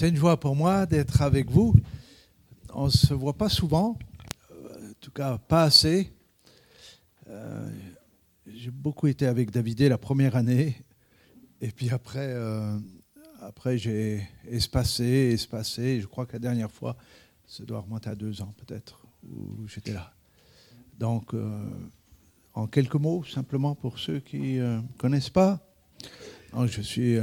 [0.00, 1.74] c'est une joie pour moi d'être avec vous.
[2.72, 3.98] On ne se voit pas souvent,
[4.50, 6.10] euh, en tout cas pas assez.
[7.28, 7.68] Euh,
[8.46, 10.74] j'ai beaucoup été avec Davidé la première année,
[11.60, 12.78] et puis après, euh,
[13.42, 16.00] après j'ai espacé, espacé.
[16.00, 16.96] Je crois que la dernière fois,
[17.46, 20.14] ça doit remonter à deux ans peut-être, où j'étais là.
[20.98, 21.34] Donc,
[22.54, 25.60] en quelques mots, simplement pour ceux qui ne connaissent pas,
[26.54, 27.18] je suis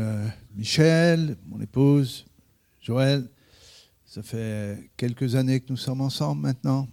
[0.56, 2.27] Michel, mon épouse,
[2.88, 3.28] Joël,
[4.06, 6.88] ça fait quelques années que nous sommes ensemble maintenant.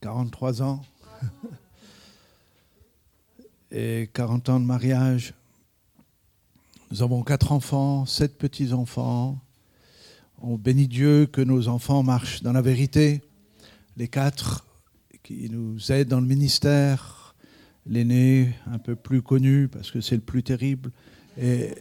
[0.00, 0.80] 43 ans.
[3.72, 5.34] Et 40 ans de mariage.
[6.92, 9.40] Nous avons quatre enfants, sept petits-enfants.
[10.40, 13.20] On bénit Dieu que nos enfants marchent dans la vérité.
[13.96, 14.64] Les quatre
[15.24, 17.34] qui nous aident dans le ministère.
[17.84, 20.92] L'aîné, un peu plus connu parce que c'est le plus terrible,
[21.36, 21.74] et,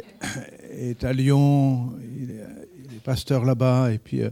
[1.01, 4.29] à Lyon, il est, pasteur là-bas, et puis euh,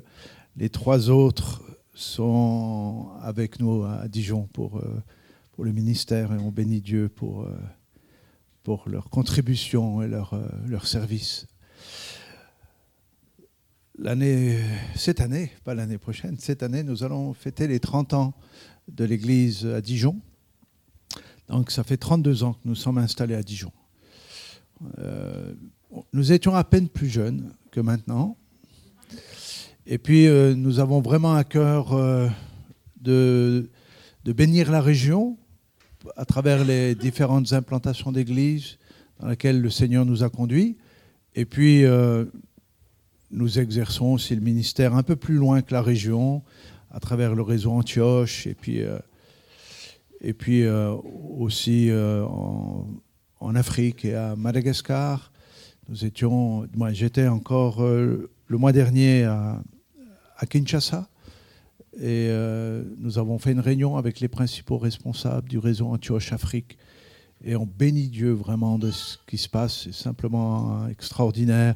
[0.56, 1.62] les trois autres
[1.94, 5.02] sont avec nous à Dijon pour, euh,
[5.60, 7.56] le ministère, et on bénit Dieu pour, euh,
[8.64, 10.34] pour leur contribution et leur,
[10.68, 11.46] leur service.
[14.00, 14.58] L'année,
[14.96, 18.34] cette année, pas l'année prochaine, cette année, nous allons fêter les 30 ans
[18.88, 20.20] de l'église à Dijon.
[21.48, 23.72] Donc ça fait 32 ans que nous sommes installés à Dijon.
[25.00, 25.54] Euh,
[26.14, 28.38] nous étions à peine plus jeunes que maintenant.
[29.86, 32.28] Et puis, euh, nous avons vraiment à cœur euh,
[33.02, 33.70] de,
[34.26, 35.38] bénir la région
[36.16, 38.78] à travers les différentes implantations d'églises
[39.20, 40.78] dans lesquelles le Seigneur nous a conduits.
[41.36, 41.84] Et puis,
[43.30, 46.42] nous exerçons aussi le ministère un peu plus loin que la région,
[46.90, 48.82] à travers le réseau Antioche, et puis,
[50.22, 52.88] et puis aussi en
[53.42, 55.32] en Afrique et à Madagascar.
[55.90, 59.62] Nous étions, moi j'étais encore euh, le mois dernier à,
[60.50, 61.08] Kinshasa
[61.98, 66.78] et euh, nous avons fait une réunion avec les principaux responsables du réseau Antioche Afrique
[67.44, 69.84] et on bénit Dieu vraiment de ce qui se passe.
[69.84, 71.76] C'est simplement extraordinaire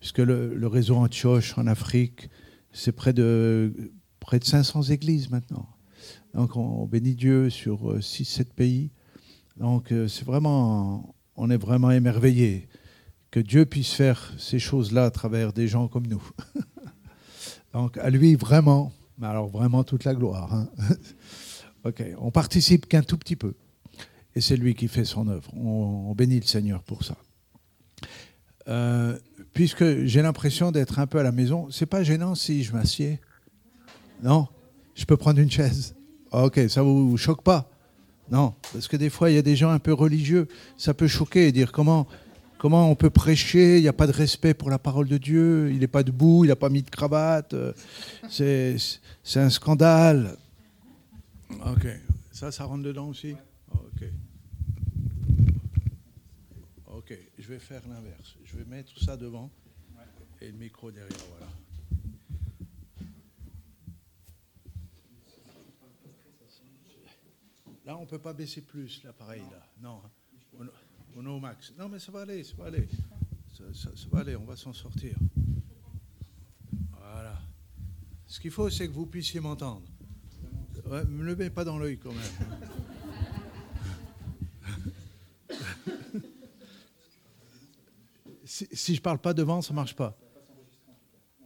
[0.00, 2.30] puisque le, réseau Antioche en Afrique,
[2.72, 3.72] c'est près de,
[4.20, 5.68] près de 500 églises maintenant.
[6.34, 8.90] Donc on, bénit Dieu sur 6-7 euh, pays.
[9.58, 12.68] Donc euh, c'est vraiment, on est vraiment émerveillé
[13.30, 16.22] que Dieu puisse faire ces choses-là à travers des gens comme nous.
[17.72, 20.54] Donc à lui vraiment, mais alors vraiment toute la gloire.
[20.54, 20.68] Hein.
[21.84, 23.54] ok, on participe qu'un tout petit peu,
[24.34, 25.52] et c'est lui qui fait son œuvre.
[25.54, 27.16] On, bénit le Seigneur pour ça.
[28.68, 29.18] Euh,
[29.52, 33.20] puisque j'ai l'impression d'être un peu à la maison, c'est pas gênant si je m'assieds
[34.22, 34.46] Non,
[34.94, 35.94] je peux prendre une chaise?
[36.30, 37.70] Ok, ça vous choque pas?
[38.30, 41.08] Non, parce que des fois, il y a des gens un peu religieux, ça peut
[41.08, 42.06] choquer et dire comment,
[42.58, 45.70] comment on peut prêcher, il n'y a pas de respect pour la parole de Dieu,
[45.70, 47.72] il n'est pas debout, il n'a pas mis de cravate, euh,
[48.28, 48.76] c'est,
[49.22, 50.36] c'est un scandale.
[51.50, 51.86] Ok,
[52.32, 53.34] ça, ça rentre dedans aussi?
[53.72, 54.08] Ok.
[56.86, 58.36] Ok, je vais faire l'inverse.
[58.44, 59.50] Je vais mettre ça devant
[60.40, 61.50] et le micro derrière, voilà.
[67.88, 69.66] Là, on ne peut pas baisser plus l'appareil, là.
[69.80, 70.02] Non,
[71.16, 71.72] on, est au max.
[71.78, 72.86] Non, mais ça va aller, ça va aller.
[73.50, 73.64] Ça,
[74.12, 75.16] va on va s'en sortir.
[76.92, 77.40] Voilà.
[78.26, 79.88] Ce qu'il faut, c'est que vous puissiez m'entendre.
[80.84, 82.20] ne me le mets pas dans l'œil quand même.
[88.44, 90.14] si, je parle pas devant, ça marche pas.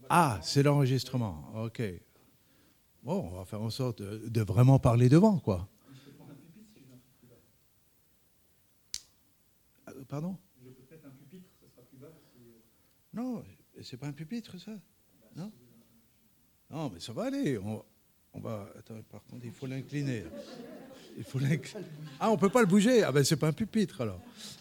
[0.09, 1.53] Ah, c'est l'enregistrement.
[1.55, 1.81] Ok.
[3.05, 5.69] Bon, on va faire en sorte de vraiment parler devant, quoi.
[10.13, 12.13] Pardon Je peux peut-être un pupitre, ça sera plus bas.
[13.15, 13.43] Non,
[13.81, 14.73] c'est pas un pupitre, ça
[15.35, 15.51] Non
[16.69, 17.57] Non, mais ça va aller.
[17.57, 17.83] On,
[18.35, 18.69] on va.
[18.79, 20.25] Attends, par contre, il faut l'incliner.
[21.17, 21.87] Il faut l'incliner.
[22.21, 24.21] Ah, on peut pas le bouger Ah, ben, c'est pas un pupitre, alors.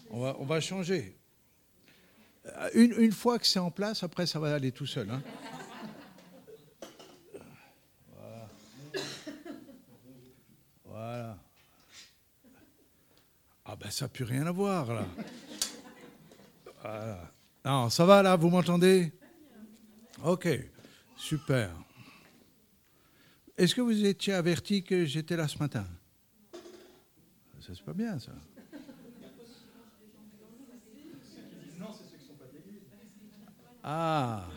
[0.10, 1.18] On va, on va changer.
[2.46, 5.10] Euh, une, une fois que c'est en place, après, ça va aller tout seul.
[5.10, 5.22] Hein.
[8.16, 8.50] Voilà.
[10.86, 11.38] Voilà.
[13.74, 15.06] Ah ben ça n'a rien à voir là.
[17.64, 19.14] Non, ça va là, vous m'entendez?
[20.26, 20.50] Ok,
[21.16, 21.72] super.
[23.58, 25.88] Est-ce que vous étiez averti que j'étais là ce matin?
[27.62, 28.34] Ça c'est pas bien ça.
[33.82, 34.50] Ah,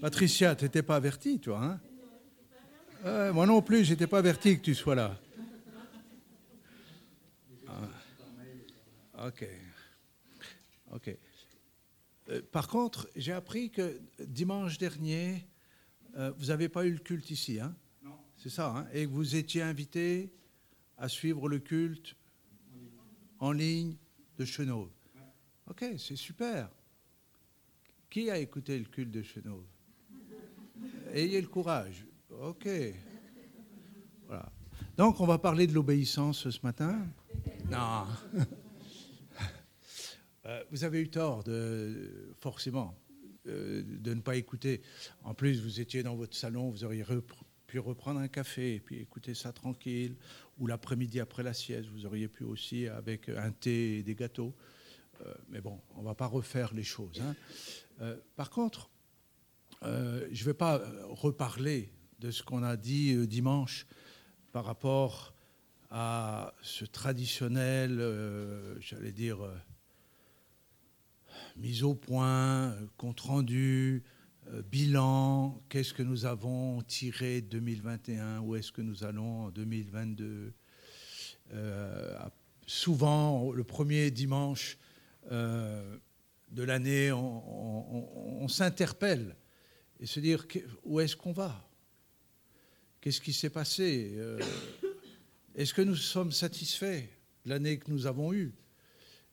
[0.00, 1.78] Patricia, tu n'étais pas averti, toi,
[3.04, 3.32] hein?
[3.34, 5.14] Moi non plus, j'étais pas averti que tu sois là.
[9.26, 9.46] Ok.
[10.92, 11.16] Ok.
[12.28, 15.46] Euh, par contre, j'ai appris que dimanche dernier,
[16.16, 17.74] euh, vous n'avez pas eu le culte ici, hein?
[18.02, 18.18] Non.
[18.36, 18.86] C'est ça, hein?
[18.92, 20.32] Et vous étiez invité
[20.96, 22.16] à suivre le culte
[23.38, 23.96] en ligne
[24.36, 24.90] de Chenauve.
[25.68, 26.70] Ok, c'est super.
[28.10, 29.66] Qui a écouté le culte de Chenauve?
[31.12, 32.06] Ayez le courage.
[32.30, 32.68] Ok.
[34.26, 34.50] Voilà.
[34.96, 37.06] Donc, on va parler de l'obéissance ce matin?
[37.70, 38.06] Non.
[40.48, 42.98] Euh, vous avez eu tort, de, forcément,
[43.46, 44.80] euh, de ne pas écouter.
[45.22, 47.04] En plus, vous étiez dans votre salon, vous auriez
[47.66, 50.16] pu reprendre un café et puis écouter ça tranquille.
[50.58, 54.54] Ou l'après-midi après la sieste, vous auriez pu aussi avec un thé et des gâteaux.
[55.20, 57.20] Euh, mais bon, on ne va pas refaire les choses.
[57.20, 58.16] Hein.
[58.36, 58.90] par contre,
[59.82, 63.86] je ne vais pas reparler de ce qu'on a dit dimanche
[64.50, 65.34] par rapport
[65.90, 67.98] à ce traditionnel,
[68.80, 69.38] j'allais dire,
[71.58, 74.02] mise au point, euh, compte rendu,
[74.48, 79.50] euh, bilan, qu'est-ce que nous avons tiré de 2021, où est-ce que nous allons en
[79.50, 80.52] 2022.
[81.52, 82.18] Euh,
[82.66, 84.78] souvent, le premier dimanche
[85.30, 89.36] de l'année, on, s'interpelle
[90.00, 90.46] et se dire
[90.84, 91.68] où est-ce qu'on va?
[93.02, 94.16] Qu'est-ce qui s'est passé?
[95.54, 97.04] Est-ce que nous sommes satisfaits
[97.44, 98.54] de l'année que nous avons eue?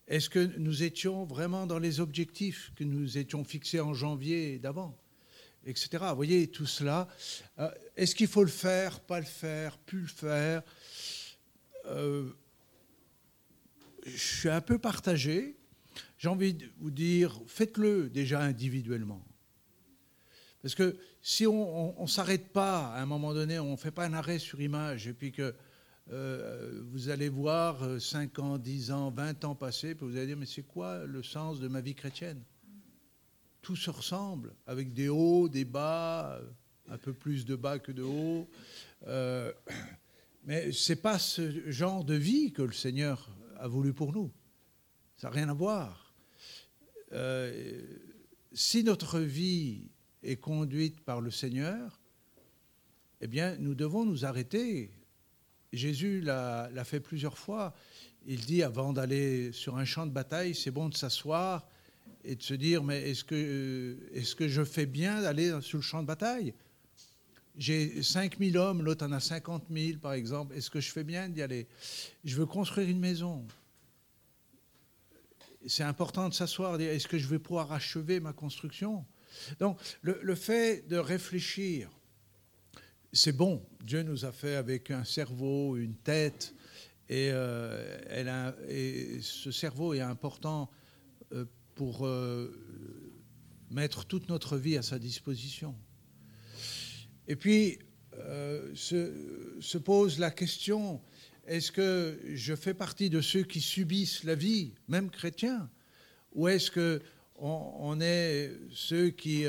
[0.08, 4.98] Est-ce que nous étions vraiment dans les objectifs que nous étions fixés en janvier d'avant
[5.66, 5.90] Etc.
[6.10, 7.08] Vous voyez, tout cela.
[7.58, 10.64] Euh, est-ce qu'il faut le faire, pas le faire, plus le faire
[11.88, 12.30] euh,
[14.06, 15.58] Je suis un peu partagé.
[16.20, 19.26] J'ai envie de vous dire, faites-le déjà individuellement.
[20.62, 24.06] Parce que si on ne s'arrête pas à un moment donné, on ne fait pas
[24.06, 25.56] un arrêt sur image, et puis que
[26.12, 30.38] euh, vous allez voir 5 euh, ans, 10 ans, 20 ans passer, vous allez dire,
[30.38, 32.44] mais c'est quoi le sens de ma vie chrétienne?
[33.62, 36.48] Tout se ressemble, avec des hauts, des bas, euh,
[36.90, 38.48] un peu plus de bas que de hauts.
[40.44, 44.32] mais ce n'est pas ce genre de vie que le Seigneur a voulu pour nous.
[45.18, 46.14] Ça n'a rien à voir.
[48.54, 49.90] si notre vie
[50.22, 52.00] est conduite par le Seigneur,
[53.22, 54.92] eh bien, nous devons nous arrêter
[55.76, 57.74] Jésus l'a fait plusieurs fois.
[58.28, 61.68] Il dit avant d'aller sur un champ de bataille, c'est bon de s'asseoir
[62.24, 63.98] et de se dire mais est-ce que,
[64.38, 66.54] que je fais bien d'aller sur le champ de bataille?
[67.58, 70.56] J'ai 5000 hommes, l'autre en a 50 000 par exemple.
[70.56, 71.68] Est-ce que je fais bien d'y aller?
[72.24, 73.46] Je veux construire une maison.
[75.68, 79.06] C'est important de s'asseoir, dire est-ce que je vais pouvoir achever ma construction?
[79.60, 81.90] Donc le fait de réfléchir
[83.16, 83.66] c'est bon.
[83.82, 86.54] Dieu nous a fait avec un cerveau, une tête,
[87.08, 90.70] et, euh, ce cerveau est important
[91.32, 91.46] euh,
[91.76, 92.52] pour euh,
[93.72, 95.76] mettre toute notre vie à sa disposition.
[97.28, 97.80] Et puis
[98.76, 101.02] se, pose la question,
[101.48, 105.70] est-ce que je fais partie de ceux qui subissent la vie, même chrétiens,
[106.34, 107.02] ou est-ce que
[107.38, 109.46] on, est ceux qui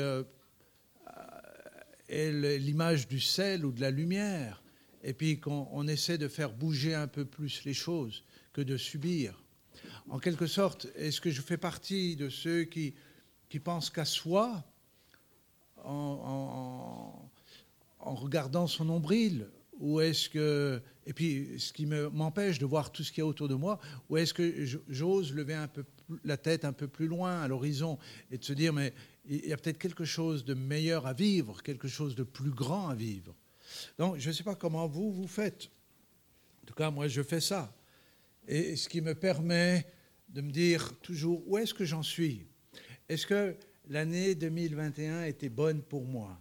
[2.07, 4.63] est l'image du sel ou de la lumière,
[5.03, 8.23] et puis qu'on essaie de faire bouger un peu plus les choses
[8.53, 9.43] que de subir.
[10.09, 12.95] En quelque sorte, est-ce que je fais partie de ceux qui,
[13.49, 14.63] qui pensent qu'à soi,
[15.83, 17.29] en,
[17.99, 19.47] en, regardant son nombril,
[19.79, 23.27] ou est-ce que, et puis ce qui m'empêche de voir tout ce qu'il y a
[23.27, 23.79] autour de moi,
[24.09, 25.85] ou est-ce que j'ose lever un peu
[26.23, 27.97] la tête un peu plus loin à l'horizon
[28.31, 28.93] et de se dire, mais
[29.29, 32.89] il y a peut-être quelque chose de meilleur à vivre, quelque chose de plus grand
[32.89, 33.35] à vivre.
[33.97, 35.69] Donc, je ne sais pas comment vous, vous faites.
[36.63, 37.73] En tout cas, moi, je fais ça.
[38.47, 39.85] Et ce qui me permet
[40.29, 42.45] de me dire toujours, où est-ce que j'en suis?
[43.09, 43.55] Est-ce que
[43.89, 46.39] l'année 2021 était bonne pour moi?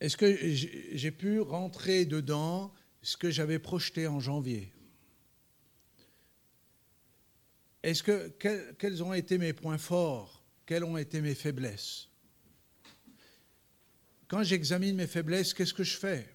[0.00, 4.72] Est-ce que j'ai pu rentrer dedans ce que j'avais projeté en janvier?
[7.86, 8.32] Est-ce que
[8.78, 10.42] quels, ont été mes points forts?
[10.66, 12.08] Quelles ont été mes faiblesses?
[14.26, 16.26] Quand j'examine mes faiblesses, qu'est-ce que je fais?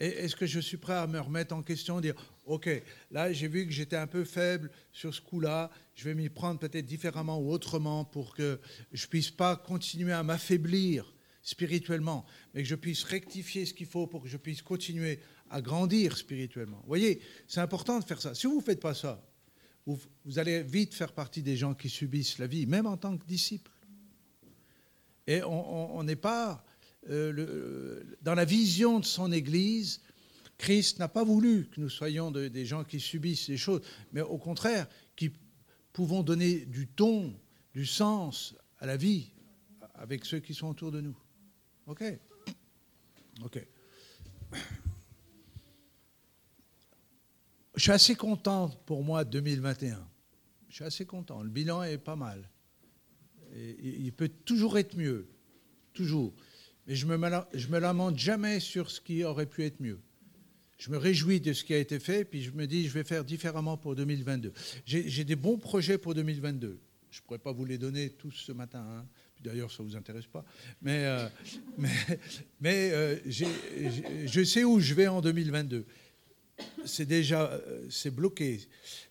[0.00, 2.14] Est-ce que je suis prêt à me remettre en question, dire
[2.46, 2.70] OK,
[3.10, 6.58] là j'ai vu que j'étais un peu faible sur ce coup-là, je vais m'y prendre
[6.58, 8.58] peut-être différemment ou autrement pour que
[8.90, 14.06] je puisse pas continuer à m'affaiblir spirituellement, mais que je puisse rectifier ce qu'il faut
[14.06, 16.78] pour que je puisse continuer à grandir spirituellement.
[16.78, 18.34] Vous voyez, c'est important de faire ça.
[18.34, 19.22] Si vous ne faites pas ça,
[19.86, 23.26] vous, allez vite faire partie des gens qui subissent la vie, même en tant que
[23.26, 23.70] disciples.
[25.26, 26.64] Et on n'est pas
[27.10, 30.00] euh, dans la vision de son Église.
[30.56, 34.38] Christ n'a pas voulu que nous soyons des gens qui subissent les choses, mais au
[34.38, 34.86] contraire,
[35.16, 35.32] qui
[35.92, 37.34] pouvons donner du ton,
[37.74, 39.32] du sens à la vie
[39.94, 41.16] avec ceux qui sont autour de nous.
[41.86, 42.04] OK?
[43.44, 43.66] OK.
[47.76, 50.06] Je suis assez content pour moi 2021.
[50.68, 51.42] Je suis assez content.
[51.42, 52.48] Le bilan est pas mal.
[53.54, 55.28] il peut toujours être mieux.
[55.92, 56.34] Toujours.
[56.86, 60.00] Mais je ne me, je me lamente jamais sur ce qui aurait pu être mieux.
[60.78, 63.04] Je me réjouis de ce qui a été fait, puis je me dis, je vais
[63.04, 64.52] faire différemment pour 2022.
[64.84, 66.80] J'ai des bons projets pour 2022.
[67.10, 68.84] Je ne pourrais pas vous les donner tous ce matin.
[68.84, 69.06] Hein.
[69.40, 70.44] D'ailleurs, ça ne vous intéresse pas.
[70.82, 71.28] Mais, euh,
[72.60, 75.86] mais, euh, je sais où je vais en 2022.
[76.84, 78.60] C'est déjà euh, c'est bloqué,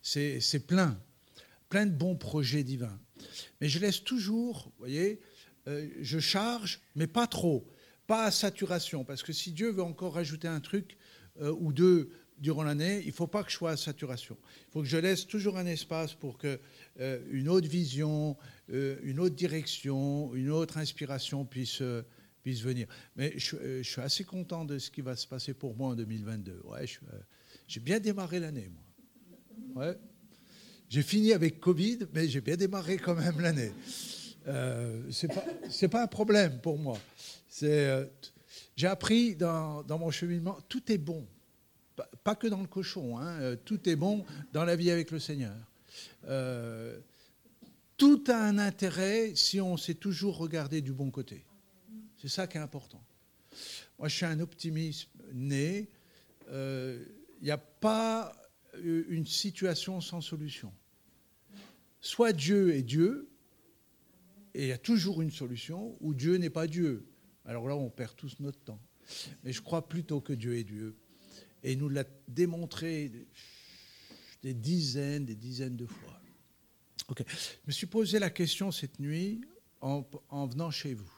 [0.01, 0.99] c'est plein,
[1.69, 2.99] plein de bons projets divins.
[3.61, 5.21] Mais je laisse toujours, vous voyez,
[5.65, 7.65] je charge, mais pas trop,
[8.05, 10.97] pas à saturation, parce que si Dieu veut encore rajouter un truc
[11.39, 14.37] ou deux durant l'année, il ne faut pas que je sois à saturation.
[14.67, 16.59] Il faut que je laisse toujours un espace pour que
[17.31, 18.35] une autre vision,
[18.71, 22.01] euh, une autre direction, une autre inspiration puisse, euh,
[22.43, 22.87] puisse venir.
[23.15, 25.95] Mais euh, je, suis assez content de ce qui va se passer pour moi en
[25.95, 26.61] 2022.
[26.65, 26.85] Ouais,
[27.67, 29.85] j'ai bien démarré l'année, moi.
[29.85, 29.97] Ouais.
[30.89, 33.71] J'ai fini avec Covid, mais j'ai bien démarré quand même l'année.
[34.47, 36.99] Euh, c'est pas, pas un problème pour moi.
[37.59, 41.25] j'ai appris dans, dans, mon cheminement, tout est bon.
[42.23, 45.55] Pas, que dans le cochon, hein, tout est bon dans la vie avec le Seigneur.
[46.27, 46.99] Euh,
[47.97, 51.45] tout a un intérêt si on sait toujours regarder du bon côté.
[52.23, 53.03] C'est ça qui est important.
[53.99, 55.89] Moi, je suis un optimiste né.
[56.47, 57.03] Il euh,
[57.41, 58.33] n'y a pas
[58.81, 60.73] une situation sans solution.
[61.99, 63.29] Soit Dieu est Dieu,
[64.53, 67.05] et il y a toujours une solution, ou Dieu n'est pas Dieu.
[67.43, 68.79] Alors là, on perd tous notre temps.
[69.43, 70.95] Mais je crois plutôt que Dieu est Dieu.
[71.61, 73.11] Et il nous l'a démontré
[74.41, 76.21] des dizaines, des dizaines de fois.
[77.17, 77.23] Je
[77.67, 79.41] me suis posé la question cette nuit
[79.81, 80.05] en,
[80.47, 81.11] venant chez vous.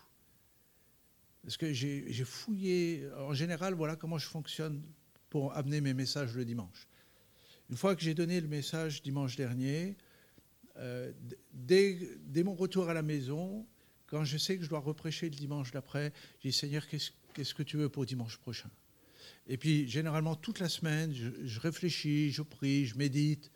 [1.45, 4.81] Parce que j'ai fouillé, en général, voilà comment je fonctionne
[5.29, 6.87] pour amener mes messages le dimanche.
[7.69, 9.95] Une fois que j'ai donné le message dimanche dernier,
[10.77, 11.11] euh,
[11.53, 13.65] dès, mon retour à la maison,
[14.07, 17.63] quand je sais que je dois reprêcher le dimanche d'après, j'ai dit Seigneur, qu'est-ce que
[17.63, 18.69] tu veux pour dimanche prochain?
[19.47, 23.51] Et puis, généralement, toute la semaine, je, réfléchis, je prie, je médite.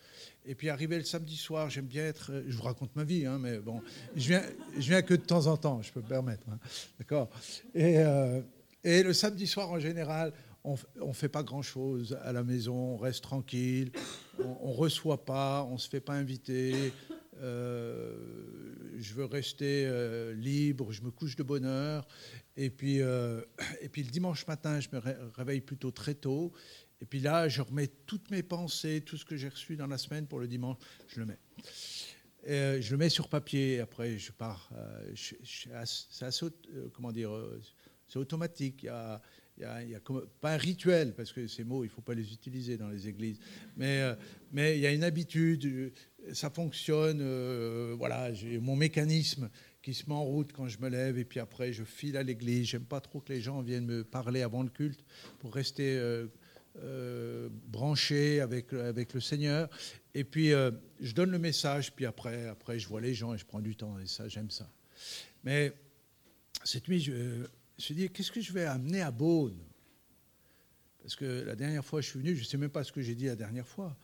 [0.45, 2.43] Et puis arrivé le samedi soir, j'aime bien être.
[2.47, 3.81] Je vous raconte ma vie, hein, mais bon,
[4.15, 4.43] je viens,
[4.77, 6.47] je viens que de temps en temps, je peux me permettre.
[6.49, 6.59] Hein,
[6.97, 7.29] D'accord?
[7.73, 8.41] Et, euh,
[8.83, 10.33] et, le samedi soir, en général,
[10.63, 13.91] on ne fait pas grand-chose à la maison, on reste tranquille,
[14.39, 16.93] on ne reçoit pas, on ne se fait pas inviter.
[17.39, 18.15] Euh,
[18.98, 22.08] je veux rester euh, libre, je me couche de bonne heure.
[22.58, 25.00] Et puis, et puis le dimanche matin, je me
[25.36, 26.51] réveille plutôt très tôt.
[27.01, 29.98] Et puis là, je remets toutes mes pensées, tout ce que j'ai reçu dans la
[29.98, 30.77] semaine pour le dimanche,
[31.08, 31.39] je le mets.
[32.48, 34.69] Euh, je le mets sur papier, après je pars.
[34.74, 35.74] Euh, c'est
[36.24, 37.31] assez, euh, comment dire,
[38.08, 38.84] c'est automatique.
[38.84, 39.22] Il y a,
[39.84, 40.00] il y a,
[40.39, 43.10] pas un rituel, parce que ces mots, il ne faut pas les utiliser dans les
[43.10, 43.39] églises,
[43.75, 44.01] mais,
[44.53, 45.91] mais il y a une habitude,
[46.33, 47.21] ça fonctionne,
[47.93, 49.49] voilà, j'ai mon mécanisme
[49.81, 52.23] qui se met en route quand je me lève, et puis après je file à
[52.23, 52.67] l'église.
[52.67, 55.03] J'aime pas trop que les gens viennent me parler avant le culte
[55.39, 55.97] pour rester
[56.83, 59.69] euh, branché avec, avec le Seigneur.
[60.13, 60.71] Et puis, euh,
[61.01, 63.75] je donne le message, puis après, après, je vois les gens et je prends du
[63.75, 64.71] temps, et ça, j'aime ça.
[65.43, 65.73] Mais
[66.63, 67.47] cette nuit, je, me
[67.77, 69.59] suis dit, qu'est-ce que je vais amener à Beaune?
[71.01, 73.01] Parce que la dernière fois, je suis venu, je ne sais même pas ce que
[73.01, 73.97] j'ai dit la dernière fois.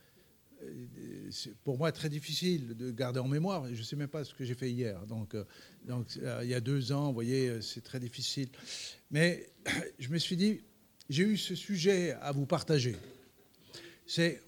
[1.30, 3.66] C'est pour moi très difficile de garder en mémoire.
[3.72, 5.04] Je ne sais même pas ce que j'ai fait hier.
[5.06, 5.44] Donc, euh,
[5.84, 8.48] donc, il y a deux ans, vous voyez, c'est très difficile.
[9.10, 9.50] Mais
[9.98, 10.60] je me suis dit,
[11.08, 12.96] j'ai eu ce sujet à vous partager.
[14.06, 14.42] C'est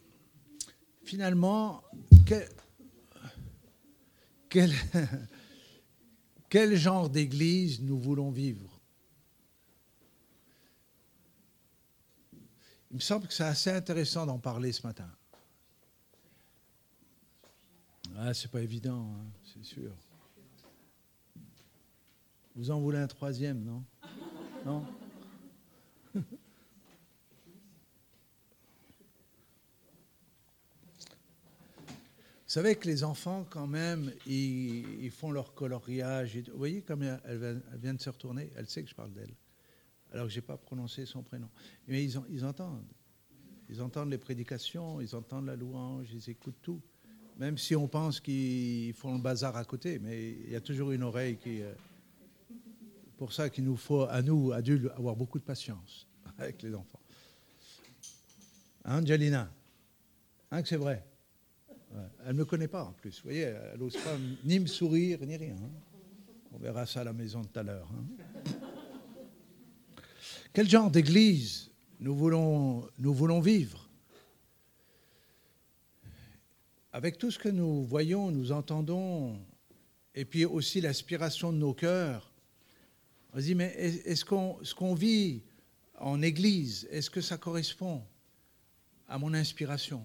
[1.04, 1.82] finalement
[2.26, 2.48] quel,
[4.48, 4.72] quel,
[6.48, 8.80] quel genre d'église nous voulons vivre?
[12.90, 15.10] Il me semble que c'est assez intéressant d'en parler ce matin.
[18.20, 19.92] Ah, c'est pas évident, hein, c'est sûr.
[22.56, 23.84] Vous en voulez un troisième, non?
[24.66, 24.84] Non?
[26.14, 26.22] Vous
[32.46, 36.38] savez que les enfants, quand même, ils, font leur coloriage.
[36.50, 39.32] Vous voyez comme elle, vient de se retourner, elle sait que je parle d'elle,
[40.12, 41.48] alors que je n'ai pas prononcé son prénom.
[41.86, 42.82] Mais ils, ils, entendent.
[43.68, 46.82] Ils entendent les prédications, ils entendent la louange, ils écoutent tout.
[47.38, 50.90] Même si on pense qu'ils font le bazar à côté, mais il y a toujours
[50.90, 51.62] une oreille qui...
[51.62, 51.72] Euh,
[53.16, 56.06] pour ça qu'il nous faut, à nous, adultes, avoir beaucoup de patience
[56.38, 57.00] avec les enfants.
[58.84, 59.50] Hein, Angelina?
[60.50, 61.04] Hein, que c'est vrai?
[62.24, 63.16] Elle ne me connaît pas en plus.
[63.16, 65.56] Vous voyez, elle n'ose pas ni me sourire ni rien.
[65.56, 65.70] Hein.
[66.52, 67.88] On verra ça à la maison tout à l'heure.
[67.92, 68.52] Hein.
[70.52, 73.87] Quel genre d'église nous voulons, nous voulons vivre?
[76.98, 79.38] Avec tout ce que nous voyons, nous entendons,
[80.16, 82.32] et puis aussi l'aspiration de nos cœurs,
[83.32, 85.44] on se dit, mais est-ce qu'on ce qu'on vit
[86.00, 88.02] en église, est-ce que ça correspond
[89.06, 90.04] à mon inspiration?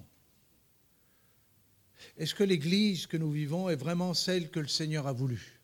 [2.16, 5.60] Est-ce que l'église que nous vivons est vraiment celle que le Seigneur a voulu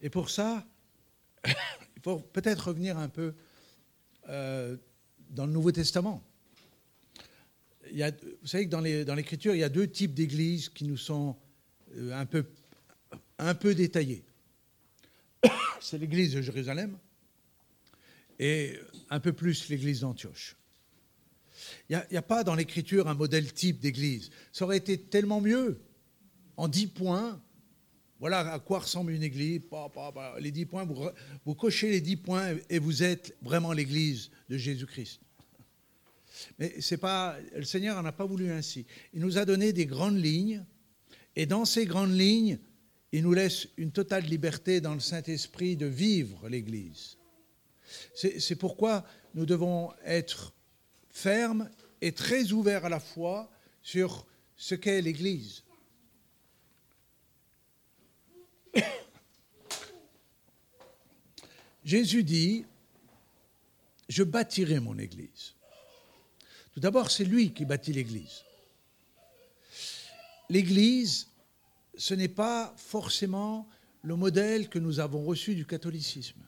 [0.00, 0.66] Et pour ça,
[1.44, 3.34] il faut peut-être revenir un peu
[4.30, 4.78] euh,
[5.28, 6.24] dans le Nouveau Testament.
[7.94, 11.36] Vous savez que dans l'Écriture, il y a deux types d'églises qui nous sont
[11.96, 12.44] euh, un peu,
[13.38, 14.24] un détaillées.
[15.80, 16.98] C'est l'église de Jérusalem
[18.40, 18.74] et
[19.10, 20.56] un peu plus l'église d'Antioche.
[21.88, 24.30] Il n'y a, pas dans l'Écriture un modèle type d'église.
[24.52, 25.80] Ça aurait été tellement mieux.
[26.56, 27.40] En dix points,
[28.18, 29.62] voilà à quoi ressemble une église.
[30.40, 30.86] Les dix points,
[31.44, 35.20] vous cochez les dix points et vous êtes vraiment l'église de Jésus-Christ.
[36.58, 38.86] Mais c'est pas, le Seigneur n'en a pas voulu ainsi.
[39.12, 40.64] Il nous a donné des grandes lignes,
[41.36, 42.58] et dans ces grandes lignes,
[43.12, 47.16] il nous laisse une totale liberté dans le Saint-Esprit de vivre l'Église.
[48.14, 50.52] C'est pourquoi nous devons être
[51.10, 53.50] fermes et très ouverts à la fois
[53.82, 54.26] sur
[54.56, 55.62] ce qu'est l'Église.
[61.84, 62.64] Jésus dit,
[64.08, 65.53] je bâtirai mon Église.
[66.74, 68.42] Tout d'abord, c'est lui qui bâtit l'Église.
[70.50, 71.28] L'Église,
[71.96, 73.68] ce n'est pas forcément
[74.02, 76.40] le modèle que nous avons reçu du catholicisme.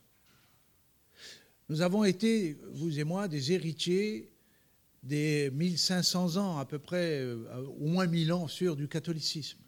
[1.68, 4.30] Nous avons été, vous et moi, des héritiers
[5.02, 9.59] des 1500 ans à peu près, euh, au moins 1000 ans sur du catholicisme,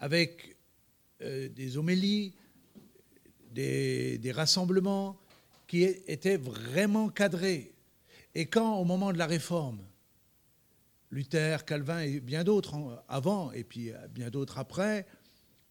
[0.00, 0.56] avec
[1.22, 2.34] euh, des homélies,
[3.52, 5.18] des, des, rassemblements
[5.68, 7.72] qui étaient vraiment cadrés.
[8.38, 9.78] Et quand, au moment de la réforme,
[11.10, 15.06] Luther, Calvin et bien d'autres avant, et puis euh, bien d'autres après,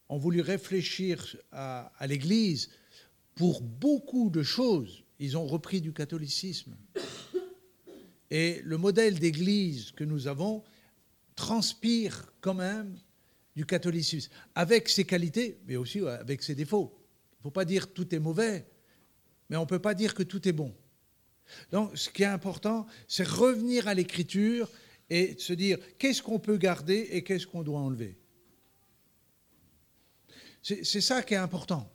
[0.08, 2.70] ont voulu réfléchir à, l'Église
[3.36, 5.04] pour beaucoup de choses.
[5.20, 6.74] Ils ont repris du catholicisme.
[8.32, 10.64] Et le modèle d'Église que nous avons
[11.36, 12.98] transpire quand même
[13.54, 16.92] du catholicisme, avec ses qualités, mais aussi avec ses défauts.
[16.98, 18.66] Il ne faut pas dire tout est mauvais,
[19.50, 20.74] mais on ne peut pas dire que tout est bon.
[21.70, 24.70] Donc ce qui est important, c'est revenir à l'écriture
[25.10, 28.18] et se dire qu'est-ce qu'on peut garder et qu'est-ce qu'on doit enlever.
[30.62, 31.88] C'est ça qui est important.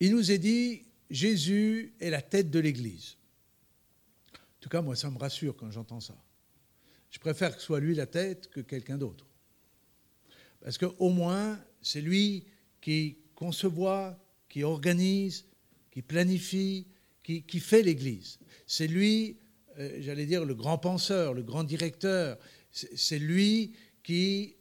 [0.00, 3.16] Il nous est dit, Jésus est la tête de l'Église.
[4.34, 6.16] En tout cas, moi, ça me rassure quand j'entends ça.
[7.10, 9.26] Je préfère que ce soit lui la tête que quelqu'un d'autre.
[10.62, 12.46] Parce qu'au moins, c'est lui
[12.80, 15.44] qui concevoit, qui organise,
[15.90, 16.86] qui planifie,
[17.22, 18.38] qui, fait l'Église.
[18.66, 19.38] C'est lui
[19.78, 22.38] euh, j'allais dire, le grand penseur, le grand directeur.
[22.70, 24.56] C'est lui qui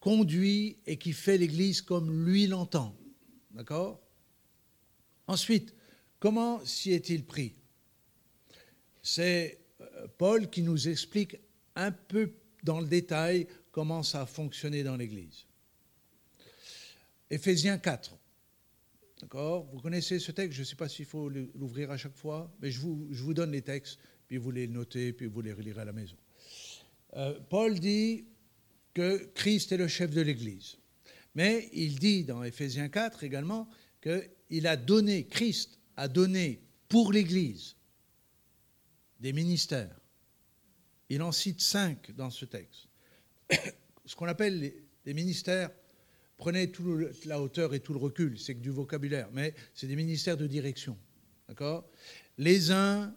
[0.00, 2.96] conduit et qui fait l'Église comme lui l'entend.
[3.52, 4.00] D'accord?
[5.26, 5.74] Ensuite,
[6.18, 7.54] comment s'y est-il pris?
[9.02, 11.36] C'est euh, Paul qui nous explique
[11.76, 15.46] un peu dans le détail comment ça a fonctionné dans l'Église.
[17.30, 18.16] Éphésiens 4.
[19.24, 19.64] D'accord?
[19.72, 20.52] Vous connaissez ce texte?
[20.52, 23.62] Je ne sais pas s'il faut l'ouvrir à chaque fois, mais je vous, donne les
[23.62, 26.18] textes puis vous les notez, puis vous les relirez à la maison.
[27.14, 28.26] Euh, Paul dit
[28.92, 30.76] que Christ est le chef de l'Église.
[31.34, 33.66] Mais il dit dans Éphésiens 4 également
[34.02, 36.60] qu'il a donné, Christ a donné
[36.90, 37.76] pour l'Église
[39.20, 39.98] des ministères.
[41.08, 42.88] Il en cite cinq dans ce texte.
[44.04, 44.74] Ce qu'on appelle
[45.06, 45.70] les ministères,
[46.36, 49.96] prenez toute la hauteur et tout le recul, c'est que du vocabulaire, mais c'est des
[49.96, 50.96] ministères de direction.
[51.48, 51.88] D'accord?
[52.38, 53.14] Les uns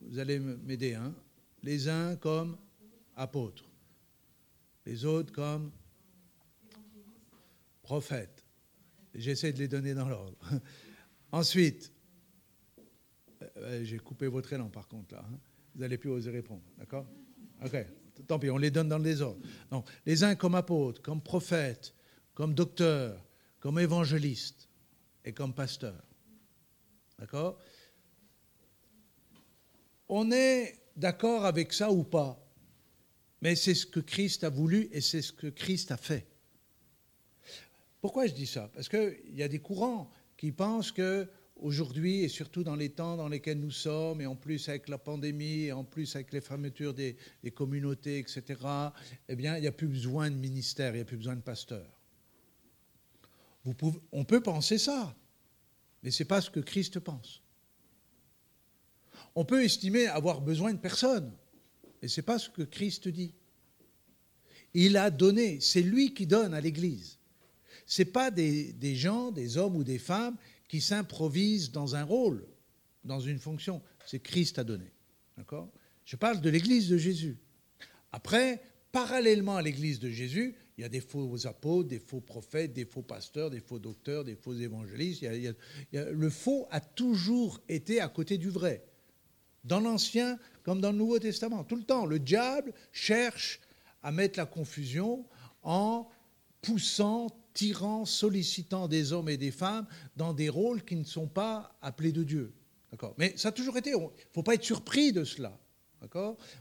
[0.00, 1.14] vous allez m'aider, hein
[1.62, 2.56] les uns comme
[3.16, 3.68] apôtres,
[4.84, 5.72] les autres comme
[7.82, 8.44] prophètes.
[9.14, 10.38] J'essaie de les donner dans l'ordre.
[11.32, 11.92] Ensuite,
[13.56, 15.24] euh, j'ai coupé votre élan par contre là.
[15.26, 15.38] Hein.
[15.74, 17.06] vous n'allez plus oser répondre, d'accord?
[17.64, 17.84] Ok,
[18.26, 19.40] tant pis, on les donne dans le désordre.
[19.70, 21.94] Donc, les uns comme apôtres, comme prophètes,
[22.36, 23.18] comme docteurs,
[23.58, 24.68] comme évangélistes
[25.24, 26.04] et comme pasteurs.
[27.18, 27.58] D'accord?
[30.08, 32.38] On est d'accord avec ça ou pas,
[33.40, 36.26] mais c'est ce que Christ a voulu et c'est ce que Christ a fait.
[38.02, 38.70] Pourquoi je dis ça?
[38.74, 43.16] Parce qu'il y a des courants qui pensent que aujourd'hui, et surtout dans les temps
[43.16, 46.42] dans lesquels nous sommes, et en plus avec la pandémie, et en plus avec les
[46.42, 47.16] fermetures des,
[47.54, 48.60] communautés, etc.,
[49.26, 51.40] eh bien, il n'y a plus besoin de ministère, il n'y a plus besoin de
[51.40, 51.95] pasteur.
[54.12, 55.16] On peut penser ça,
[56.02, 57.42] mais ce n'est pas ce que Christ pense.
[59.34, 61.32] On peut estimer avoir besoin de personne,
[62.00, 63.34] mais ce n'est pas ce que Christ dit.
[64.72, 67.18] Il a donné, c'est lui qui donne à l'Église.
[67.86, 70.36] Ce n'est pas des, gens, des hommes ou des femmes
[70.68, 72.46] qui s'improvisent dans un rôle,
[73.04, 73.82] dans une fonction.
[74.06, 74.92] C'est Christ a donné.
[76.04, 77.36] Je parle de l'Église de Jésus.
[78.12, 82.72] Après, parallèlement à l'Église de Jésus, il y a des faux apôtres, des faux prophètes,
[82.72, 85.24] des faux pasteurs, des faux docteurs, des faux évangélistes.
[85.92, 88.84] le faux a toujours été à côté du vrai.
[89.64, 91.62] Dans l'Ancien comme dans le Nouveau Testament.
[91.62, 93.60] Tout le temps, le diable cherche
[94.02, 95.24] à mettre la confusion
[95.62, 96.08] en
[96.60, 99.86] poussant tirant, sollicitant des hommes et des femmes
[100.16, 102.52] dans des rôles qui ne sont pas appelés de Dieu.
[103.16, 105.56] Mais ça a toujours été, il ne faut pas être surpris de cela.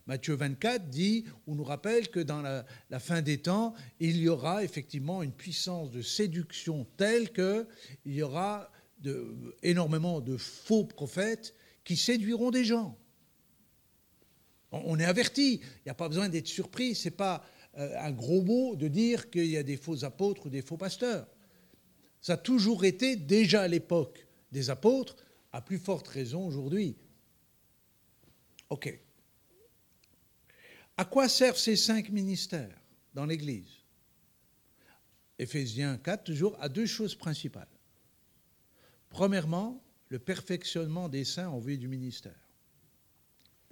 [0.07, 4.63] Matthieu 24 dit, ou nous rappelle que dans la, fin des temps, il y aura
[4.63, 7.67] effectivement une puissance de séduction telle qu'il
[8.05, 8.71] y aura
[9.61, 12.97] énormément de faux prophètes qui séduiront des gens.
[14.71, 17.45] On, est averti, il n'y a pas besoin d'être surpris, c'est pas
[17.77, 20.75] euh, un gros mot de dire qu'il y a des faux apôtres ou des faux
[20.75, 21.27] pasteurs.
[22.19, 25.15] Ça a toujours été, déjà à l'époque des apôtres,
[25.51, 26.97] à plus forte raison aujourd'hui.
[28.69, 29.04] OK.
[30.97, 32.79] À quoi servent ces cinq ministères
[33.13, 33.83] dans l'Église?
[35.37, 37.67] Éphésiens 4, toujours, à deux choses principales.
[39.09, 42.39] Premièrement, le perfectionnement des saints en vue du ministère.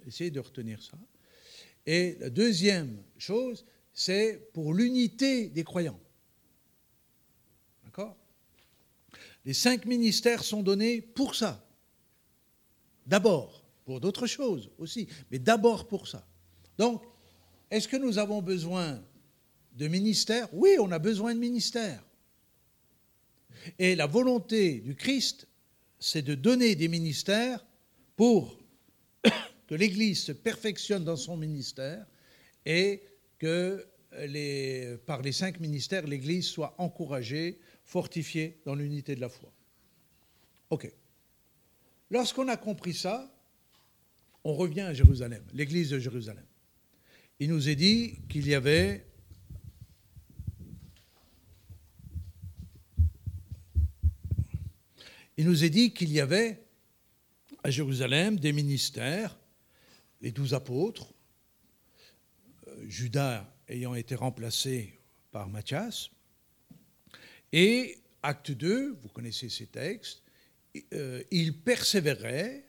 [0.06, 0.98] Essayez de retenir ça.
[1.86, 6.00] Et la deuxième chose, c'est pour l'unité des croyants.
[7.84, 8.16] D'accord?
[9.44, 11.66] Les cinq ministères sont donnés pour ça.
[13.06, 16.26] D'abord, pour d'autres choses aussi, mais d'abord pour ça.
[16.78, 17.02] Donc,
[17.70, 19.02] est-ce que nous avons besoin
[19.72, 22.04] de ministères Oui, on a besoin de ministères.
[23.78, 25.48] Et la volonté du Christ,
[25.98, 27.64] c'est de donner des ministères
[28.16, 28.58] pour
[29.66, 32.06] que l'Église se perfectionne dans son ministère
[32.66, 33.02] et
[33.38, 33.86] que
[35.06, 39.52] par les cinq ministères, l'Église soit encouragée, fortifiée dans l'unité de la foi.
[40.70, 40.90] OK.
[42.10, 43.28] Lorsqu'on a compris ça,
[44.44, 46.44] on revient à Jérusalem, l'Église de Jérusalem.
[47.40, 49.04] Il nous est dit qu'il y avait
[55.68, 56.62] dit qu'il y avait
[57.62, 59.36] à Jérusalem des ministères,
[60.20, 61.12] les douze apôtres,
[62.86, 65.00] Judas ayant été remplacé
[65.32, 66.10] par Matthias.
[67.52, 70.22] Et acte 2, vous connaissez ces textes,
[70.92, 72.68] euh, il persévérait,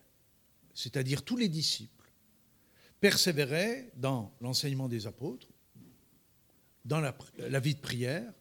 [0.73, 1.94] c'est-à-dire tous les disciples,
[3.05, 5.45] persévéraient dans l'enseignement des apôtres,
[6.85, 8.33] dans la, la, vie de prière,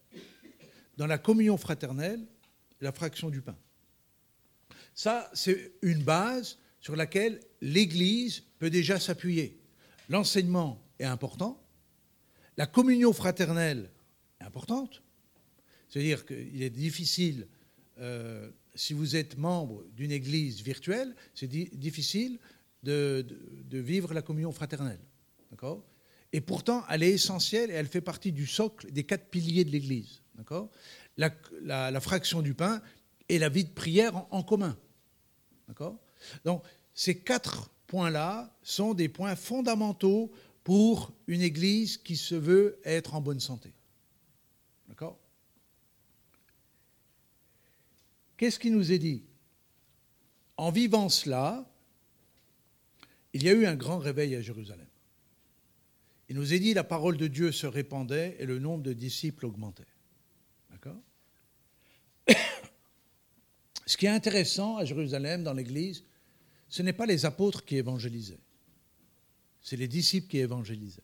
[0.97, 2.27] dans la communion fraternelle,
[2.81, 3.59] la fraction du pain.
[4.95, 9.61] Ça, c'est une base sur laquelle l'Église peut déjà s'appuyer.
[10.09, 11.63] L'enseignement est important,
[12.57, 13.91] la communion fraternelle
[14.41, 15.03] est importante.
[15.91, 17.49] C'est-à-dire qu'il est difficile,
[17.99, 22.39] euh, si vous êtes membre d'une église virtuelle, c'est difficile
[22.85, 23.27] de,
[23.71, 25.01] vivre la communion fraternelle.
[25.51, 25.85] D'accord?
[26.33, 29.71] Et pourtant, elle est essentielle et elle fait partie du socle des quatre piliers de
[29.71, 30.23] l'église.
[30.37, 30.71] D'accord?
[31.17, 32.83] La, fraction du pain
[33.29, 34.77] et la vie de prière en, en commun.
[35.69, 35.99] D'accord?
[36.45, 40.33] Donc, ces quatre points-là sont des points fondamentaux
[40.65, 43.75] pour une Église qui se veut être en bonne santé.
[44.89, 45.19] D'accord?
[48.37, 49.23] Qu'est-ce qui nous est dit?
[50.57, 51.71] En vivant cela,
[53.35, 54.87] il y a eu un grand réveil à Jérusalem.
[56.29, 59.45] Il nous est dit la parole de Dieu se répandait et le nombre de disciples
[59.45, 59.87] augmentait.
[60.71, 61.01] D'accord
[63.87, 66.05] Ce qui est intéressant à Jérusalem, dans l'Église,
[66.69, 68.41] ce n'est pas les apôtres qui évangélisaient.
[69.61, 71.03] C'est les disciples qui évangélisaient.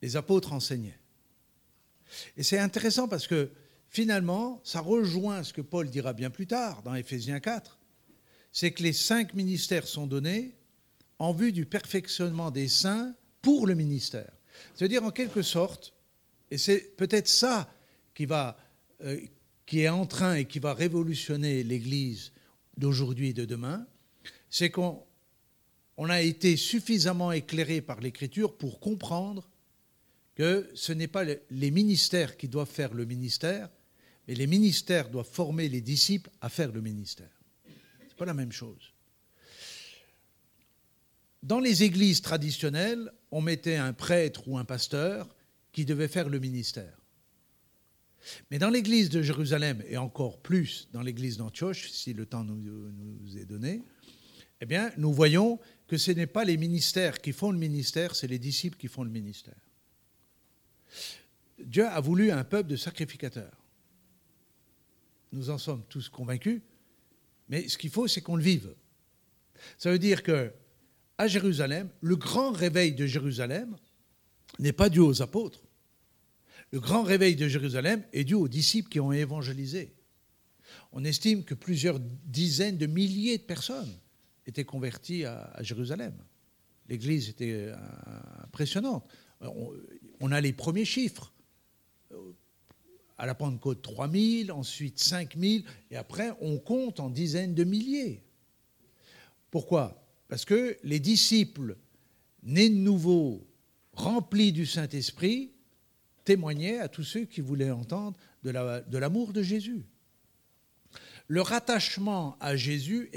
[0.00, 0.98] Les apôtres enseignaient.
[2.36, 3.50] Et c'est intéressant parce que
[3.88, 7.78] finalement, ça rejoint ce que Paul dira bien plus tard dans Éphésiens 4.
[8.52, 10.55] C'est que les cinq ministères sont donnés
[11.18, 14.30] en vue du perfectionnement des saints pour le ministère.
[14.74, 15.94] C'est-à-dire en quelque sorte,
[16.50, 17.72] et c'est peut-être ça
[18.14, 18.58] qui, va,
[19.02, 19.20] euh,
[19.64, 22.32] qui est en train et qui va révolutionner l'Église
[22.76, 23.86] d'aujourd'hui et de demain,
[24.50, 25.02] c'est qu'on
[25.96, 29.48] on a été suffisamment éclairé par l'Écriture pour comprendre
[30.34, 33.70] que ce n'est pas les ministères qui doivent faire le ministère,
[34.28, 37.30] mais les ministères doivent former les disciples à faire le ministère.
[38.06, 38.92] C'est pas la même chose.
[41.46, 45.28] Dans les églises traditionnelles, on mettait un prêtre ou un pasteur
[45.70, 46.98] qui devait faire le ministère.
[48.50, 53.38] Mais dans l'église de Jérusalem, et encore plus dans l'église d'Antioche, si le temps nous,
[53.38, 53.84] est donné,
[54.60, 58.26] eh bien, nous voyons que ce n'est pas les ministères qui font le ministère, c'est
[58.26, 59.54] les disciples qui font le ministère.
[61.60, 63.56] Dieu a voulu un peuple de sacrificateurs.
[65.30, 66.60] Nous en sommes tous convaincus,
[67.48, 68.74] mais ce qu'il faut, c'est qu'on le vive.
[69.78, 70.52] Ça veut dire que
[71.18, 73.76] à Jérusalem, le grand réveil de Jérusalem
[74.58, 75.62] n'est pas dû aux apôtres.
[76.72, 79.94] Le grand réveil de Jérusalem est dû aux disciples qui ont évangélisé.
[80.92, 83.92] On estime que plusieurs dizaines de milliers de personnes
[84.46, 86.14] étaient converties à, Jérusalem.
[86.88, 87.76] L'Église était euh,
[88.44, 89.08] impressionnante.
[90.20, 91.32] On, a les premiers chiffres.
[93.18, 98.22] À la Pentecôte, 3000, ensuite 5000, et après, on compte en dizaines de milliers.
[99.50, 100.05] Pourquoi?
[100.28, 101.76] Parce que les disciples
[102.42, 103.46] nés de nouveau,
[103.92, 105.52] remplis du Saint-Esprit,
[106.24, 109.84] témoignaient à tous ceux qui voulaient entendre de l'amour de, Jésus.
[111.28, 113.10] Le rattachement à Jésus,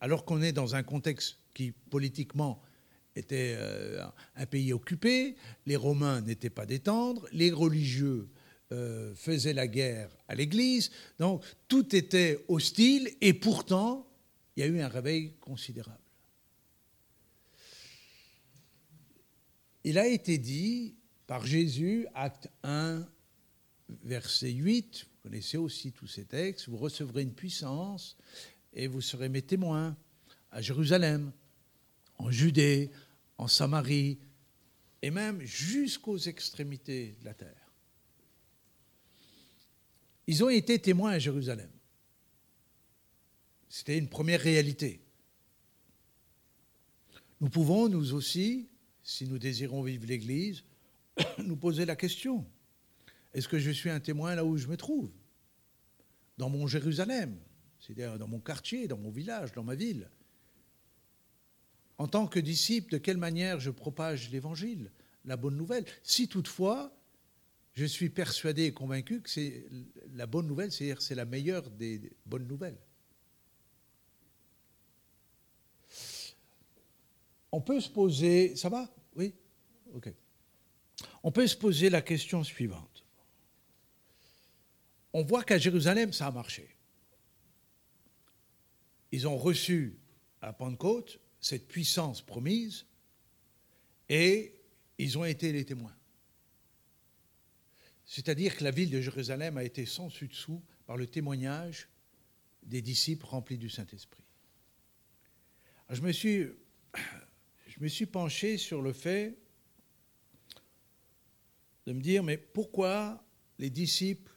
[0.00, 2.62] alors qu'on est dans un contexte qui politiquement
[3.14, 4.04] était euh,
[4.36, 8.28] un pays occupé, les Romains n'étaient pas détendres, les religieux
[8.72, 14.06] euh, faisaient la guerre à l'Église, donc tout était hostile et pourtant
[14.54, 16.05] il y a eu un réveil considérable.
[19.86, 20.96] Il a été dit
[21.28, 23.06] par Jésus, acte 1,
[24.02, 28.16] verset 8, vous connaissez aussi tous ces textes, vous recevrez une puissance
[28.72, 29.96] et vous serez mes témoins
[30.50, 31.32] à Jérusalem,
[32.18, 32.90] en Judée,
[33.38, 34.18] en Samarie,
[35.02, 37.72] et même jusqu'aux extrémités de la terre.
[40.26, 41.70] Ils ont été témoins à Jérusalem.
[43.68, 45.00] C'était une première réalité.
[47.40, 48.68] Nous pouvons, nous aussi,
[49.06, 50.64] si nous désirons vivre l'Église,
[51.38, 52.44] nous poser la question.
[53.32, 55.12] Est-ce que je suis un témoin là où je me trouve?
[56.38, 57.38] Dans mon Jérusalem,
[57.78, 60.10] c'est-à-dire dans mon quartier, dans mon village, dans ma ville.
[61.98, 64.90] En tant que disciple, de quelle manière je propage l'Évangile,
[65.24, 65.84] la bonne nouvelle?
[66.02, 66.92] Si toutefois,
[67.74, 69.66] je suis persuadé et convaincu que c'est
[70.14, 72.78] la bonne nouvelle, c'est-à-dire c'est la meilleure des bonnes nouvelles.
[77.52, 78.90] On peut se poser, ça va?
[79.16, 79.34] Oui
[79.92, 80.12] Ok.
[81.22, 83.04] On peut se poser la question suivante.
[85.12, 86.76] On voit qu'à Jérusalem, ça a marché.
[89.12, 89.98] Ils ont reçu
[90.42, 92.86] à Pentecôte cette puissance promise
[94.08, 94.54] et
[94.98, 95.96] ils ont été les témoins.
[98.04, 101.88] C'est-à-dire que la ville de Jérusalem a été sans dessus-dessous par le témoignage
[102.62, 104.24] des disciples remplis du Saint-Esprit.
[105.90, 106.46] Je me suis
[107.76, 109.36] je me suis penché sur le fait
[111.86, 113.22] de me dire, mais pourquoi
[113.58, 114.32] les disciples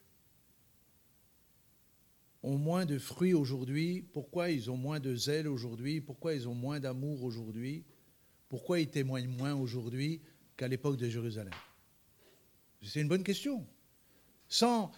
[2.44, 4.02] ont moins de fruits aujourd'hui?
[4.02, 6.02] Pourquoi ils ont moins de zèle aujourd'hui?
[6.02, 7.86] Pourquoi ils ont moins d'amour aujourd'hui?
[8.50, 10.22] Pourquoi ils témoignent moins aujourd'hui
[10.58, 11.54] qu'à l'époque de Jérusalem?
[12.82, 13.66] C'est une bonne question.
[14.50, 14.92] Sans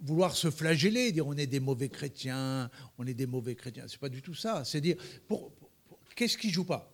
[0.00, 3.86] vouloir se flageller, dire on est des mauvais chrétiens, on est des mauvais chrétiens.
[3.86, 4.64] C'est pas du tout ça.
[4.64, 4.96] C'est dire
[6.16, 6.93] qu'est-ce qui joue pas?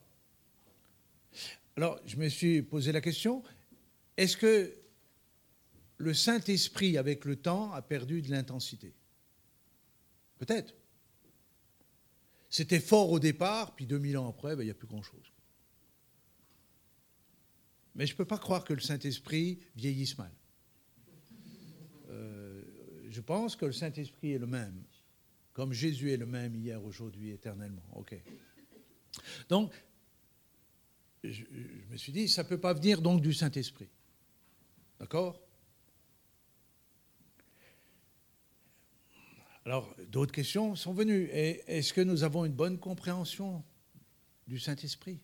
[1.77, 3.43] Alors, je me suis posé la question,
[4.16, 4.77] est-ce que
[5.97, 8.95] le Saint-Esprit, avec le temps, a perdu de l'intensité?
[10.38, 10.75] Peut-être.
[12.49, 15.33] C'était fort au départ, puis 2000 ans après, ben, il n'y a plus grand-chose.
[17.95, 20.33] Mais je ne peux pas croire que le Saint-Esprit vieillisse mal.
[22.11, 22.62] Euh,
[23.09, 24.83] je pense que le Saint-Esprit est le même,
[25.53, 27.83] comme Jésus est le même hier, aujourd'hui, éternellement.
[29.49, 29.73] Donc,
[31.24, 31.44] je,
[31.90, 33.88] me suis dit, ça ne peut pas venir donc du Saint-Esprit.
[34.98, 35.40] D'accord?
[39.64, 41.28] Alors, d'autres questions sont venues.
[41.30, 43.62] Est-ce que nous avons une bonne compréhension
[44.46, 45.20] du Saint-Esprit?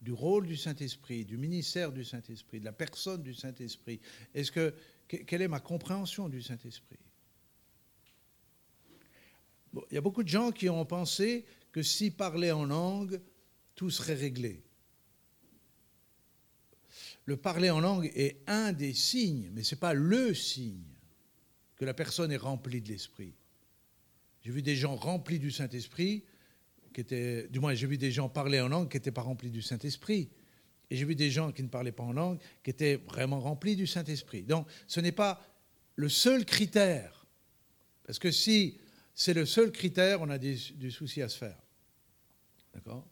[0.00, 4.00] Du rôle du Saint-Esprit, du ministère du Saint-Esprit, de la personne du Saint-Esprit?
[4.34, 4.74] Est-ce que
[5.06, 6.98] quelle est ma compréhension du Saint-Esprit?
[9.90, 13.20] Il y a beaucoup de gens qui ont pensé que s'ils parlaient en langue,
[13.74, 14.62] tout serait réglé.
[17.26, 20.84] Le parler en langue est un des signes, mais ce n'est pas le signe
[21.76, 23.34] que la personne est remplie de l'Esprit.
[24.42, 26.24] J'ai vu des gens remplis du Saint-Esprit,
[26.92, 29.50] qui étaient, du moins j'ai vu des gens parler en langue qui n'étaient pas remplis
[29.50, 30.30] du Saint-Esprit.
[30.90, 33.74] Et j'ai vu des gens qui ne parlaient pas en langue, qui étaient vraiment remplis
[33.74, 34.42] du Saint-Esprit.
[34.42, 35.42] Donc ce n'est pas
[35.96, 37.26] le seul critère.
[38.04, 38.78] Parce que si
[39.14, 41.58] c'est le seul critère, on a du souci à se faire.
[42.74, 43.08] D'accord?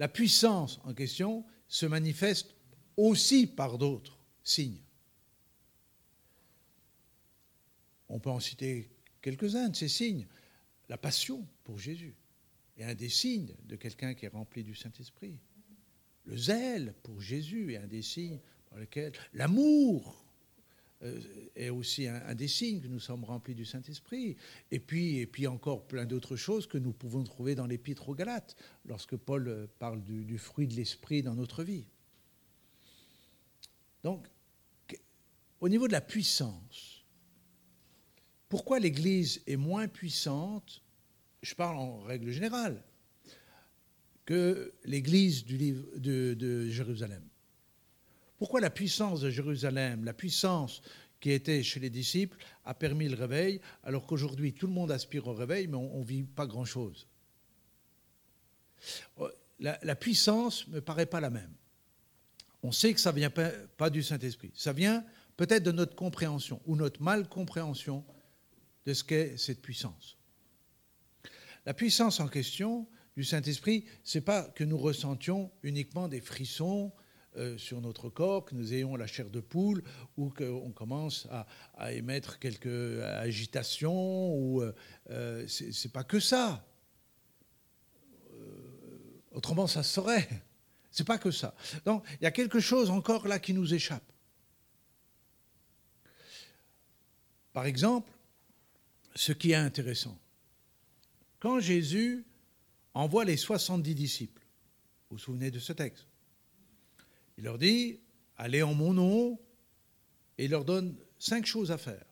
[0.00, 2.56] La puissance en question se manifeste
[2.96, 4.80] aussi par d'autres signes.
[8.08, 10.26] On peut en citer quelques-uns de ces signes.
[10.88, 12.16] La passion pour Jésus
[12.78, 15.38] est un des signes de quelqu'un qui est rempli du Saint-Esprit.
[16.24, 20.24] Le zèle pour Jésus est un des signes par lesquels l'amour
[21.56, 24.36] est aussi un, des signes que nous sommes remplis du Saint-Esprit.
[24.70, 28.14] Et puis, et puis encore plein d'autres choses que nous pouvons trouver dans l'Épître aux
[28.14, 31.86] Galates, lorsque Paul euh, parle du, fruit de l'Esprit dans notre vie.
[34.02, 34.28] Donc,
[35.60, 37.04] au niveau de la puissance,
[38.48, 40.82] pourquoi l'Église est moins puissante,
[41.42, 42.82] je parle en règle générale,
[44.24, 47.29] que l'Église de Jérusalem?
[48.40, 50.80] Pourquoi la puissance de Jérusalem, la puissance
[51.20, 55.26] qui était chez les disciples, a permis le réveil, alors qu'aujourd'hui tout le monde aspire
[55.26, 57.06] au réveil, mais on ne vit pas grand-chose?
[59.58, 61.52] La, la, puissance ne me paraît pas la même.
[62.62, 64.52] On sait que ça ne vient pas, pas du Saint-Esprit.
[64.54, 65.04] Ça vient
[65.36, 68.06] peut-être de notre compréhension ou notre mal compréhension
[68.86, 70.16] de ce qu'est cette puissance.
[71.66, 76.90] La puissance en question du Saint-Esprit, ce n'est pas que nous ressentions uniquement des frissons
[77.36, 79.84] euh, sur notre corps, que nous ayons la chair de poule
[80.16, 84.34] ou qu'on commence à, émettre quelques agitations.
[84.34, 84.74] Ou, euh,
[85.10, 86.66] euh c'est pas que ça.
[88.32, 90.28] Euh, autrement, ça se saurait.
[90.90, 91.54] C'est pas que ça.
[91.84, 94.02] Donc, il y a quelque chose encore là qui nous échappe.
[97.52, 98.10] Par exemple,
[99.14, 100.18] ce qui est intéressant,
[101.38, 102.24] quand Jésus
[102.92, 104.42] envoie les 70 disciples,
[105.08, 106.09] vous vous souvenez de ce texte,
[107.40, 107.98] il leur dit,
[108.36, 109.40] allez en mon nom,
[110.36, 112.04] et il leur donne cinq choses à faire.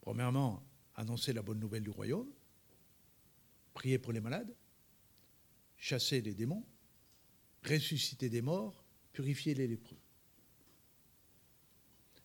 [0.00, 0.60] Premièrement,
[0.96, 2.28] annoncer la bonne nouvelle du royaume,
[3.72, 4.52] prier pour les malades,
[5.76, 6.66] chasser les démons,
[7.64, 10.00] ressusciter des morts, purifier les lépreux.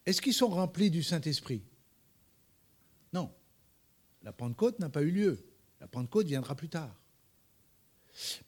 [0.08, 1.64] Est-ce qu'ils sont remplis du Saint-Esprit?
[3.14, 3.32] Non.
[4.24, 5.46] La Pentecôte n'a pas eu lieu.
[5.80, 7.00] La Pentecôte viendra plus tard.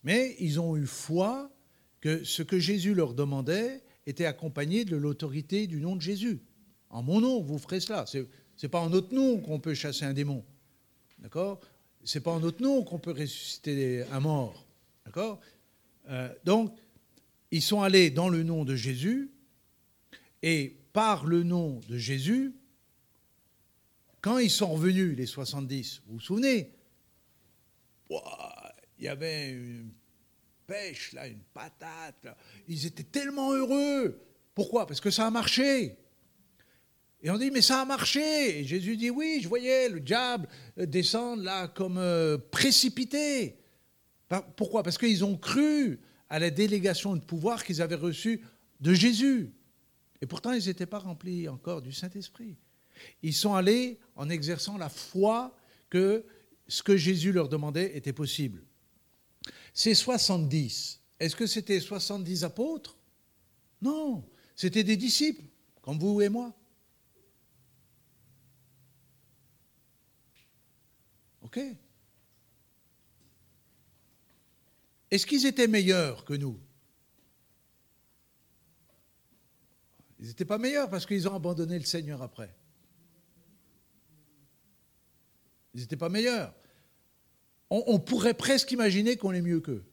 [0.01, 1.55] Mais ils ont eu foi
[2.01, 6.39] que ce que Jésus leur demandait était accompagné de l'autorité du nom de Jésus.
[6.89, 8.05] En mon nom, vous ferez cela.
[8.05, 10.43] Ce n'est pas en notre nom qu'on peut chasser un démon.
[11.19, 11.59] D'accord?
[12.03, 14.65] C'est pas en notre nom qu'on peut ressusciter un mort.
[15.05, 15.39] D'accord?
[16.09, 16.75] Euh, Donc,
[17.51, 19.31] ils sont allés dans le nom de Jésus,
[20.41, 22.53] et par le nom de Jésus,
[24.21, 26.71] quand ils sont revenus, les 70, vous vous souvenez?
[28.09, 29.91] Il y avait une
[30.69, 32.27] pêche, là, une patate.
[32.67, 34.21] Ils étaient tellement heureux.
[34.53, 34.85] Pourquoi?
[34.85, 35.97] Parce que ça a marché.
[37.21, 38.59] Et on dit, mais ça a marché.
[38.59, 43.57] Et Jésus dit, oui, je voyais le diable descendre là comme euh, précipité.
[44.55, 44.83] Pourquoi?
[44.83, 48.41] Parce qu'ils ont cru à la délégation de pouvoir qu'ils avaient reçue
[48.79, 49.51] de Jésus.
[50.21, 52.55] Et pourtant, ils n'étaient pas remplis encore du Saint-Esprit.
[53.23, 55.57] Ils sont allés en exerçant la foi
[55.89, 56.23] que
[56.67, 58.61] ce que Jésus leur demandait était possible.
[59.73, 62.97] Ces 70, est-ce que c'était 70 apôtres?
[63.81, 65.43] Non, c'était des disciples,
[65.81, 66.53] comme vous et moi.
[71.41, 71.59] OK
[75.11, 76.59] Est-ce qu'ils étaient meilleurs que nous?
[80.19, 82.53] Ils n'étaient pas meilleurs parce qu'ils ont abandonné le Seigneur après.
[85.73, 86.53] Ils n'étaient pas meilleurs.
[87.71, 89.85] On, pourrait presque imaginer qu'on est mieux qu'eux.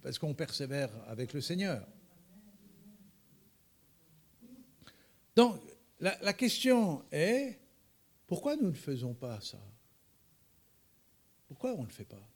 [0.00, 1.86] Parce qu'on persévère avec le Seigneur.
[5.36, 5.60] Donc,
[6.00, 7.58] la, la question est,
[8.26, 9.60] pourquoi nous ne faisons pas ça?
[11.48, 12.28] Pourquoi on ne le fait pas?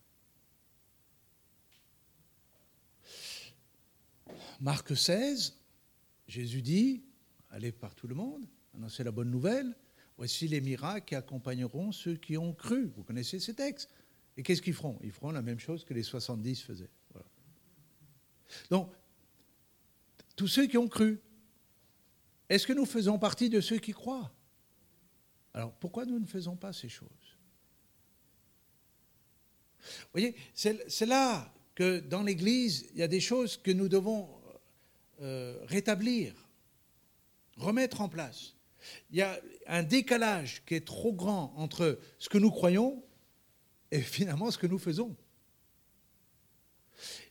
[4.61, 5.57] Marc 16,
[6.29, 7.03] Jésus dit,
[7.51, 9.75] allez par tout le monde, annoncez la bonne nouvelle,
[10.17, 12.93] voici les miracles qui accompagneront ceux qui ont cru.
[12.97, 13.91] Vous connaissez ces textes.
[14.37, 14.99] Et qu'est-ce qu'ils feront?
[15.03, 16.91] Ils feront la même chose que les 70 faisaient.
[18.71, 18.93] Donc,
[20.37, 21.21] tous ceux qui ont cru,
[22.49, 24.33] est-ce que nous faisons partie de ceux qui croient?
[25.55, 27.09] Alors, pourquoi nous ne faisons pas ces choses?
[29.81, 34.29] Vous voyez, c'est là que dans l'Église, il y a des choses que nous devons
[35.21, 36.35] euh, rétablir,
[37.57, 38.56] remettre en place.
[39.11, 43.03] Il y a un décalage qui est trop grand entre ce que nous croyons
[43.91, 45.17] et finalement ce que nous faisons.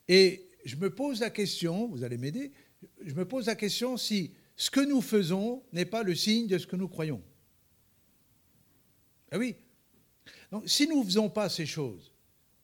[0.08, 2.52] Et je me pose la question, vous allez m'aider,
[3.04, 6.58] je me pose la question si ce que nous faisons n'est pas le signe de
[6.58, 7.22] ce que nous croyons.
[9.32, 9.56] Ah oui,
[10.52, 12.12] Donc, si nous ne faisons pas ces choses,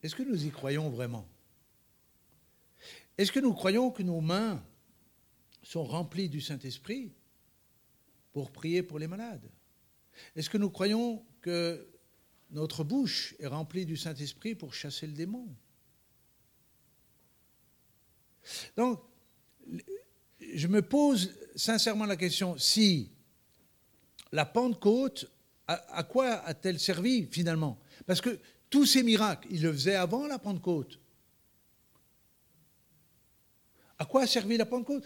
[0.02, 1.28] est-ce que nous y croyons vraiment?
[3.18, 4.64] Est-ce que nous croyons que nos mains
[5.64, 7.12] sont remplies du Saint-Esprit?
[8.32, 9.50] Pour prier pour les malades.
[10.36, 11.88] Est-ce que nous croyons que
[12.52, 15.48] notre bouche est remplie du Saint-Esprit pour chasser le démon?
[18.76, 19.02] Donc,
[20.40, 23.12] je me pose sincèrement la question, si
[24.32, 25.30] la Pentecôte,
[25.68, 27.80] à, quoi a-t-elle servi finalement?
[28.06, 31.00] Parce que tous ces miracles, il le faisait avant la Pentecôte.
[33.98, 35.06] À quoi a servi la Pentecôte?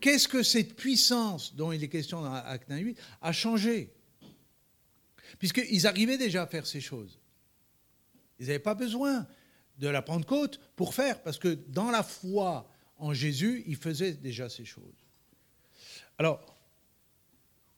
[0.00, 3.92] Qu'est-ce que cette puissance dont il est question dans Acte 8 a changé
[5.38, 7.18] Puisqu'ils arrivaient déjà à faire ces choses.
[8.38, 9.26] Ils n'avaient pas besoin
[9.78, 14.48] de la Pentecôte pour faire, parce que dans la foi en Jésus, ils faisaient déjà
[14.48, 15.06] ces choses.
[16.18, 16.56] Alors,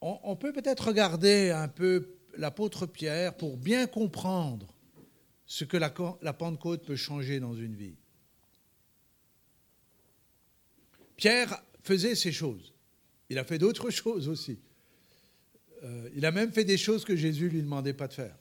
[0.00, 4.72] on, peut peut-être regarder un peu l'apôtre Pierre pour bien comprendre
[5.46, 7.96] ce que la, Pentecôte peut changer dans une vie.
[11.16, 12.74] Pierre faisait ces choses.
[13.30, 14.60] Il a fait d'autres choses aussi.
[15.82, 18.36] Euh, il a même fait des choses que Jésus ne lui demandait pas de faire.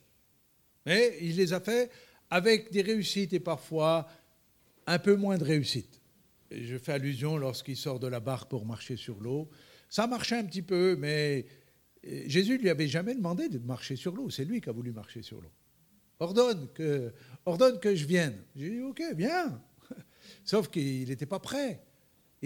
[0.86, 1.92] Mais il les a fait
[2.30, 4.08] avec des réussites et parfois
[4.86, 6.02] un peu moins de réussites.
[6.52, 9.50] je fais allusion lorsqu'il sort de la barque pour marcher sur l'eau.
[9.90, 11.46] Ça marchait un petit peu, mais
[12.04, 14.30] Jésus ne lui avait jamais demandé de marcher sur l'eau.
[14.30, 15.52] C'est lui qui a voulu marcher sur l'eau.
[16.20, 17.14] Ordonne que,
[17.46, 18.38] ordonne que je vienne.
[18.56, 19.62] J'ai dit, OK, viens.
[20.44, 21.87] Sauf qu'il n'était pas prêt.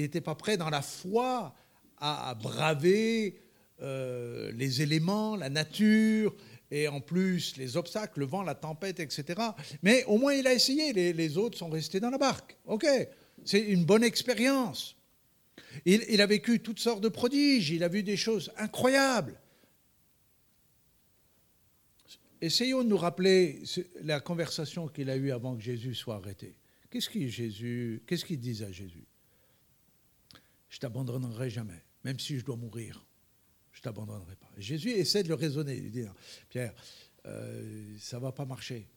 [0.01, 1.53] Il n'était pas prêt dans la foi
[1.99, 3.39] à, braver
[3.83, 6.35] euh, les éléments, la nature,
[6.71, 9.39] et en plus les obstacles, le vent, la tempête, etc.
[9.83, 12.57] Mais au moins il a essayé, les, autres sont restés dans la barque.
[12.65, 12.83] Ok,
[13.45, 14.95] c'est une bonne expérience.
[15.85, 19.39] Il, a vécu toutes sortes de prodiges, il a vu des choses incroyables.
[22.41, 23.61] Essayons de nous rappeler
[24.01, 26.55] la conversation qu'il a eue avant que Jésus soit arrêté.
[26.89, 29.05] Qu'est-ce qu'il disait à Jésus?
[30.71, 33.05] Je t'abandonnerai jamais, même si je dois mourir.
[33.73, 34.49] Je t'abandonnerai pas.
[34.57, 35.75] Jésus essaie de le raisonner.
[35.75, 36.05] Il dit
[36.47, 36.73] Pierre,
[37.25, 38.87] euh, ça va pas marcher.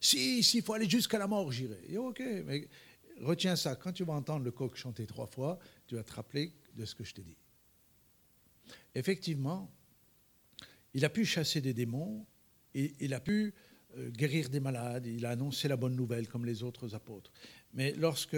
[0.00, 1.96] Si, s'il faut aller jusqu'à la mort, j'irai.
[1.96, 2.68] ok, mais
[3.20, 3.74] retiens ça.
[3.74, 6.94] Quand tu vas entendre le coq chanter trois fois, tu vas te rappeler de ce
[6.94, 7.36] que je t'ai dit.
[8.94, 9.74] Effectivement,
[10.94, 12.24] il a pu chasser des démons,
[12.74, 13.54] et il a pu
[13.96, 17.32] euh, guérir des malades, il a annoncé la bonne nouvelle comme les autres apôtres.
[17.74, 18.36] Mais lorsque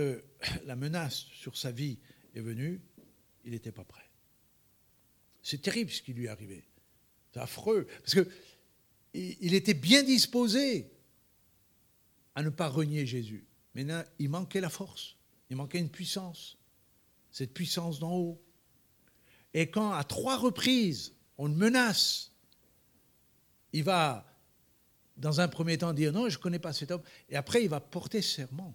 [0.65, 1.99] la menace sur sa vie
[2.35, 2.81] est venue,
[3.45, 4.09] il n'était pas prêt.
[5.43, 6.65] C'est terrible ce qui lui est arrivé.
[7.33, 7.87] C'est affreux.
[8.03, 10.91] Parce qu'il était bien disposé
[12.35, 13.47] à ne pas renier Jésus.
[13.75, 13.87] Mais
[14.19, 15.17] il manquait la force,
[15.51, 16.57] il manquait une puissance,
[17.31, 18.43] cette puissance d'en haut.
[19.53, 22.33] Et quand à trois reprises on le menace,
[23.73, 24.25] il va
[25.17, 27.69] dans un premier temps dire non, je ne connais pas cet homme, et après il
[27.69, 28.75] va porter serment.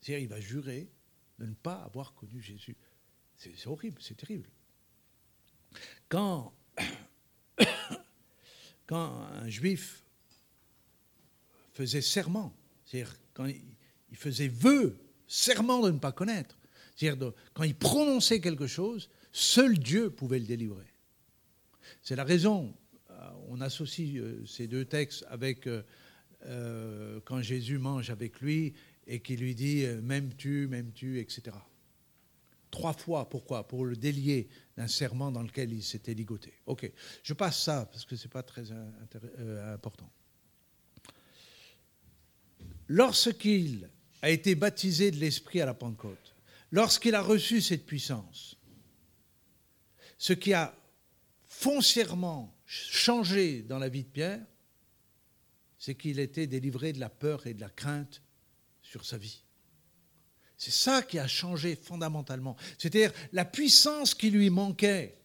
[0.00, 0.90] C'est-à-dire il va jurer
[1.42, 2.76] de ne pas avoir connu Jésus.
[3.36, 4.48] C'est horrible, c'est terrible.
[6.08, 6.54] Quand,
[8.86, 10.04] quand un juif
[11.72, 16.58] faisait serment, c'est-à-dire quand il faisait vœu, serment de ne pas connaître,
[16.94, 20.94] c'est-à-dire quand il prononçait quelque chose, seul Dieu pouvait le délivrer.
[22.02, 22.72] C'est la raison,
[23.10, 28.74] euh, on associe euh, ces deux textes avec euh, quand Jésus mange avec lui
[29.06, 31.56] et qui lui dit M'aimes-tu, m'aimes-tu, etc.
[32.70, 33.68] Trois fois, pourquoi?
[33.68, 36.54] Pour le délier d'un serment dans lequel il s'était ligoté.
[36.66, 36.90] Ok,
[37.22, 38.64] je passe ça parce que ce n'est pas très
[39.72, 40.10] important.
[42.88, 43.90] Lorsqu'il
[44.22, 46.34] a été baptisé de l'Esprit à la Pentecôte,
[46.70, 48.56] lorsqu'il a reçu cette puissance,
[50.16, 50.74] ce qui a
[51.46, 54.40] foncièrement changé dans la vie de Pierre,
[55.78, 58.21] c'est qu'il était délivré de la peur et de la crainte
[58.92, 59.42] sur sa vie.
[60.58, 62.56] C'est ça qui a changé fondamentalement.
[62.76, 65.18] C'est-à-dire la puissance qui lui manquait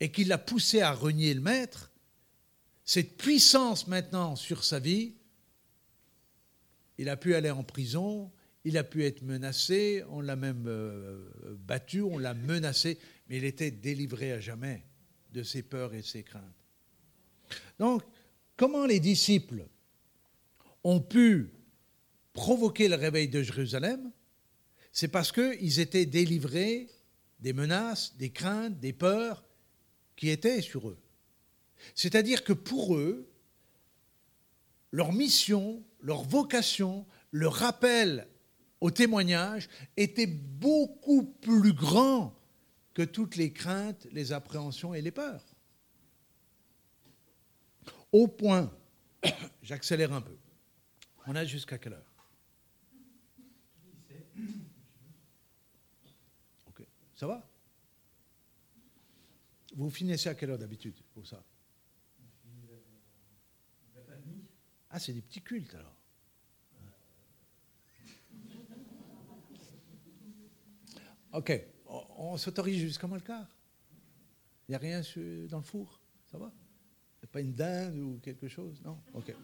[0.00, 1.92] et qui l'a poussé à renier le maître,
[2.84, 5.14] cette puissance maintenant sur sa vie,
[6.98, 8.32] il a pu aller en prison,
[8.64, 13.44] il a pu être menacé, on l'a même euh, battu, on l'a menacé, mais il
[13.44, 14.84] était délivré à jamais
[15.30, 16.42] de ses peurs et ses craintes.
[17.78, 18.02] Donc,
[18.56, 19.68] comment les disciples
[20.82, 21.52] ont pu
[22.34, 24.12] provoquer le réveil de Jérusalem
[24.92, 26.90] C'est parce qu'ils étaient délivrés
[27.40, 29.44] des menaces, des craintes, des peurs
[30.16, 30.98] qui étaient sur eux.
[31.94, 33.30] C'est-à-dire que pour eux,
[34.92, 38.28] leur mission, leur vocation, leur rappel
[38.80, 42.38] au témoignage était beaucoup plus grand
[42.92, 45.44] que toutes les craintes, les appréhensions et les peurs.
[48.12, 48.72] au point,
[49.62, 50.36] j'accélère un peu.
[51.26, 52.14] On a jusqu'à quelle heure
[56.68, 56.86] Ok,
[57.24, 57.42] ça va
[59.76, 61.42] Vous finissez à quelle heure d'habitude pour ça?
[64.90, 65.96] Ah, c'est des petits cultes alors.
[71.32, 73.56] Ok, on s'autorise jusqu'à moins le quart.
[74.68, 75.00] Il n'y a rien
[75.48, 75.98] dans le four,
[76.30, 76.52] ça va?
[77.22, 78.82] Il pas une dinde ou quelque chose?
[78.84, 79.00] Non?
[79.14, 79.34] Ok.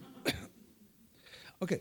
[1.60, 1.80] ok.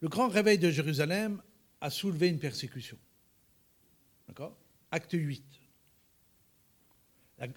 [0.00, 1.40] Le grand réveil de Jérusalem
[1.82, 2.96] a soulevé une persécution.
[4.28, 4.56] D'accord?
[4.92, 5.42] Acte 8.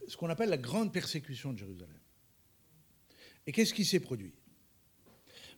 [0.08, 2.00] ce qu'on appelle la grande persécution de Jérusalem.
[3.46, 4.34] Et qu'est-ce qui s'est produit?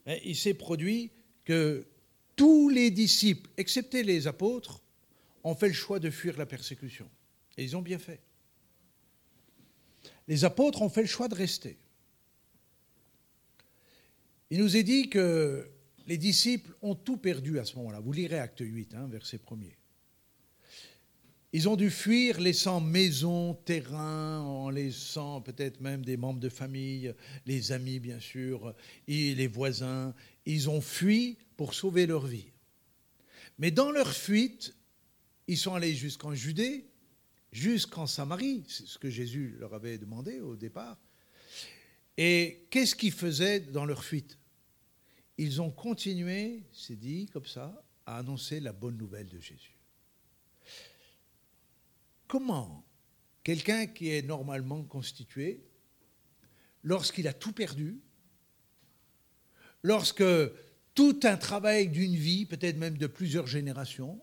[0.05, 1.11] Ben, Il s'est produit
[1.45, 1.87] que
[2.35, 4.81] tous les disciples, excepté les apôtres,
[5.45, 7.09] ont fait le choix de fuir la persécution.
[7.55, 8.21] Et ils ont bien fait.
[10.27, 11.77] Les apôtres ont fait le choix de rester.
[14.49, 15.71] Il nous est dit que
[16.07, 17.99] les disciples ont tout perdu à ce moment-là.
[17.99, 19.57] Vous lirez acte 8, hein, verset 1
[21.51, 27.13] Ils ont dû fuir, laissant maison, terrain, en laissant peut-être même des membres de famille,
[27.45, 28.73] les amis bien sûr,
[29.07, 30.15] et les voisins.
[30.45, 32.51] Ils ont fui pour sauver leur vie.
[33.59, 34.75] Mais dans leur fuite,
[35.47, 36.85] ils sont allés jusqu'en Judée,
[37.51, 40.97] jusqu'en Samarie, c'est ce que Jésus leur avait demandé au départ.
[42.17, 44.37] Et qu'est-ce qu'ils faisaient dans leur fuite?
[45.37, 49.77] Ils ont continué, c'est dit comme ça, à annoncer la bonne nouvelle de Jésus.
[52.27, 52.83] Comment
[53.47, 55.63] quelqu'un qui est normalement constitué,
[56.83, 58.01] lorsqu'il a tout perdu,
[59.83, 60.25] lorsque
[60.93, 64.19] tout un travail d'une vie, peut-être même de plusieurs générations,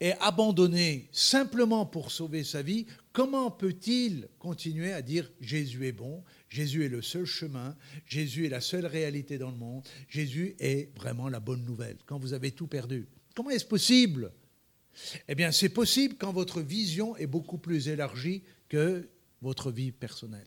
[0.00, 6.22] est abandonné simplement pour sauver sa vie, comment peut-il continuer à dire Jésus est bon,
[6.48, 7.76] Jésus est le seul chemin,
[8.06, 12.18] Jésus est la seule réalité dans le monde, Jésus est vraiment la bonne nouvelle quand
[12.18, 14.32] vous avez tout perdu Comment est-ce possible?
[15.26, 19.08] Eh bien, c'est possible quand votre vision est beaucoup plus élargie que
[19.42, 20.46] votre vie personnelle.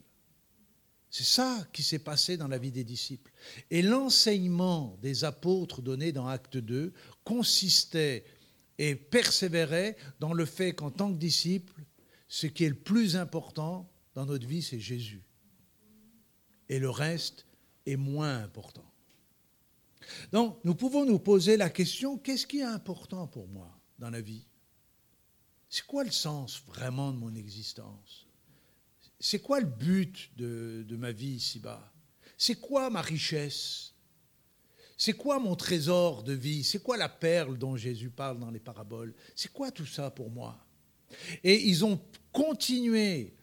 [1.09, 3.31] C'est ça qui s'est passé dans la vie des disciples.
[3.71, 6.93] Et l'enseignement des apôtres donné dans Acte 2
[7.23, 8.23] consistait
[8.77, 11.81] et persévérait dans le fait qu'en tant que disciples,
[12.27, 15.23] ce qui est le plus important dans notre vie, c'est Jésus.
[16.69, 17.45] Et le reste
[17.85, 18.85] est moins important.
[20.31, 24.21] Donc, nous pouvons nous poser la question, qu'est-ce qui est important pour moi dans la
[24.21, 24.45] vie?
[25.69, 28.25] C'est quoi le sens vraiment de mon existence?
[29.19, 31.91] C'est quoi le but de, ma vie ici-bas?
[32.37, 33.93] C'est quoi ma richesse?
[34.97, 36.63] C'est quoi mon trésor de vie?
[36.63, 39.13] C'est quoi la perle dont Jésus parle dans les paraboles?
[39.35, 40.57] C'est quoi tout ça pour moi?
[41.43, 43.35] Et ils ont continué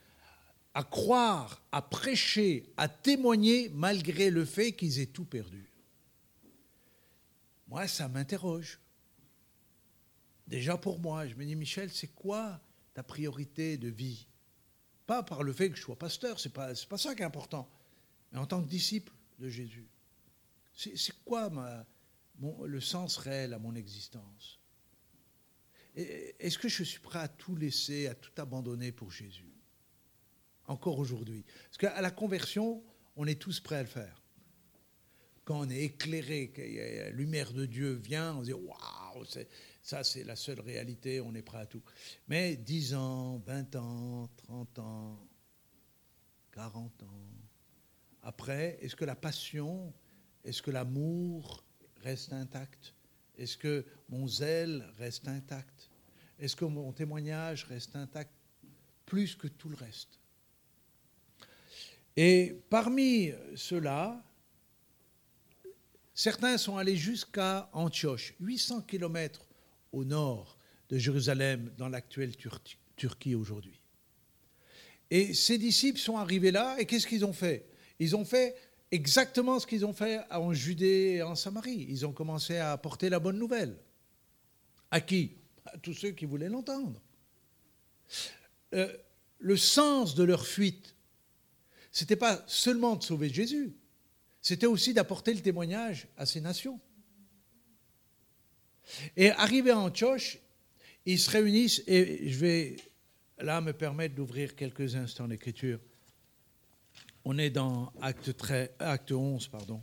[0.74, 5.70] à croire, à prêcher, à témoigner malgré le fait qu'ils aient tout perdu.
[7.68, 8.80] Moi, ça m'interroge.
[10.48, 12.60] Déjà pour moi, je me dis, Michel, c'est quoi
[12.92, 14.26] ta priorité de vie?
[15.06, 17.24] Pas par le fait que je sois pasteur, ce n'est pas, pas ça qui est
[17.24, 17.68] important,
[18.32, 19.86] mais en tant que disciple de Jésus.
[20.74, 21.50] C'est quoi
[22.64, 24.60] le sens réel à mon existence?
[25.94, 29.52] Est-ce que je suis prêt à tout laisser, à tout abandonner pour Jésus?
[30.66, 31.44] Encore aujourd'hui.
[31.64, 32.82] Parce qu'à la conversion,
[33.16, 34.22] on est tous prêts à le faire.
[35.44, 39.24] Quand on est éclairé, que la lumière de Dieu vient, on se dit Waouh,
[39.82, 41.82] ça, c'est la seule réalité, on est prêt à tout.
[42.28, 45.28] Mais 10 ans, 20 ans, 30 ans,
[46.52, 47.28] 40 ans,
[48.22, 49.92] après, est-ce que la passion,
[50.44, 51.64] est-ce que l'amour
[52.02, 52.94] reste intact?
[53.38, 55.90] Est-ce que mon zèle reste intact?
[56.38, 58.30] Est-ce que mon témoignage reste intact
[59.06, 60.20] plus que tout le reste?
[62.16, 64.22] Et parmi ceux-là,
[66.12, 69.46] certains sont allés jusqu'à Antioche, 800 kilomètres
[69.90, 72.36] au nord de Jérusalem, dans l'actuelle
[72.96, 73.80] Turquie aujourd'hui.
[75.10, 77.66] Et ces disciples sont arrivés là, et qu'est-ce qu'ils ont fait?
[77.98, 78.54] Ils ont fait
[78.94, 81.86] exactement ce qu'ils ont fait en Judée et en Samarie.
[81.88, 83.76] Ils ont commencé à apporter la bonne nouvelle.
[84.90, 85.32] À qui?
[85.66, 87.00] À tous ceux qui voulaient l'entendre.
[88.74, 88.92] Euh,
[89.38, 90.94] le sens de leur fuite,
[91.90, 93.74] ce n'était pas seulement de sauver Jésus,
[94.40, 96.78] c'était aussi d'apporter le témoignage à ces nations.
[99.16, 100.38] Et arrivé à Antioche,
[101.06, 102.76] ils se réunissent et je vais
[103.38, 105.80] là me permettre d'ouvrir quelques instants l'écriture.
[107.24, 109.80] On est dans acte, 13, acte 11, pardon.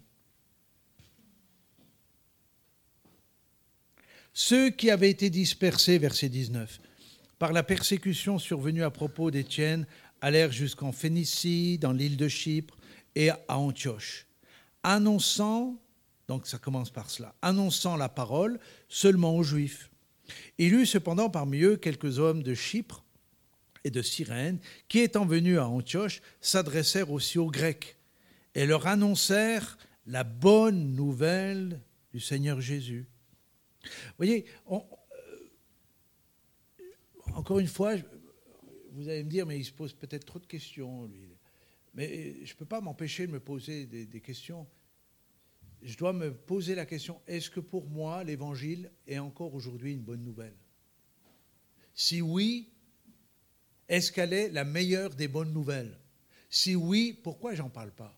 [4.34, 6.80] Ceux qui avaient été dispersés, verset 19,
[7.40, 9.88] par la persécution survenue à propos d'Étienne,
[10.22, 12.78] allèrent jusqu'en Phénicie, dans l'île de Chypre
[13.16, 14.28] et à Antioche,
[14.84, 15.76] annonçant,
[16.28, 19.90] donc ça commence par cela, annonçant la parole seulement aux Juifs.
[20.60, 23.01] Il eut cependant parmi eux quelques hommes de Chypre
[23.84, 27.98] et de Cyrène qui, étant venus à Antioche, s'adressèrent aussi aux Grecs
[28.56, 33.06] et leur annoncèrent la bonne nouvelle du Seigneur Jésus.
[33.84, 34.80] Vous voyez, euh,
[37.34, 37.96] encore une fois,
[38.92, 41.28] vous allez me dire, mais il se pose peut-être trop de questions, lui.
[41.94, 44.68] Mais je ne peux pas m'empêcher de me poser des, questions.
[45.82, 50.02] Je dois me poser la question, est-ce que pour moi, l'Évangile est encore aujourd'hui une
[50.02, 50.56] bonne nouvelle?
[51.94, 52.71] Si oui,
[53.92, 56.00] est-ce qu'elle est la meilleure des bonnes nouvelles?
[56.50, 58.18] Si oui, pourquoi j'en parle pas?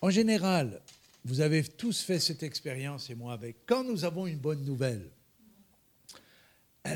[0.00, 0.82] En général,
[1.24, 3.64] vous avez tous fait cette expérience et moi avec.
[3.66, 5.08] Quand nous avons une bonne nouvelle,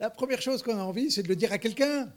[0.00, 2.12] la première chose qu'on a envie, c'est de le dire à quelqu'un.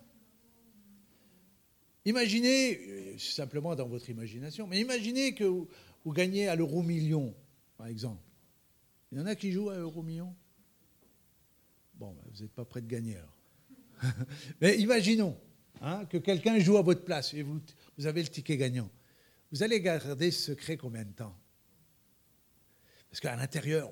[2.03, 5.67] Imaginez, euh, simplement dans votre imagination, mais imaginez que vous,
[6.07, 7.33] gagnez à l'euro million,
[7.77, 8.21] par exemple.
[9.11, 10.35] Il y en a qui jouent à l'euro million?
[11.95, 13.37] Bon, ben, vous n'êtes pas prêt de gagner alors.
[14.61, 15.39] mais imaginons
[15.81, 17.61] hein, que quelqu'un joue à votre place et vous,
[17.97, 18.89] vous avez le ticket gagnant.
[19.51, 21.37] Vous allez garder ce secret combien de temps?
[23.09, 23.91] Parce qu'à l'intérieur,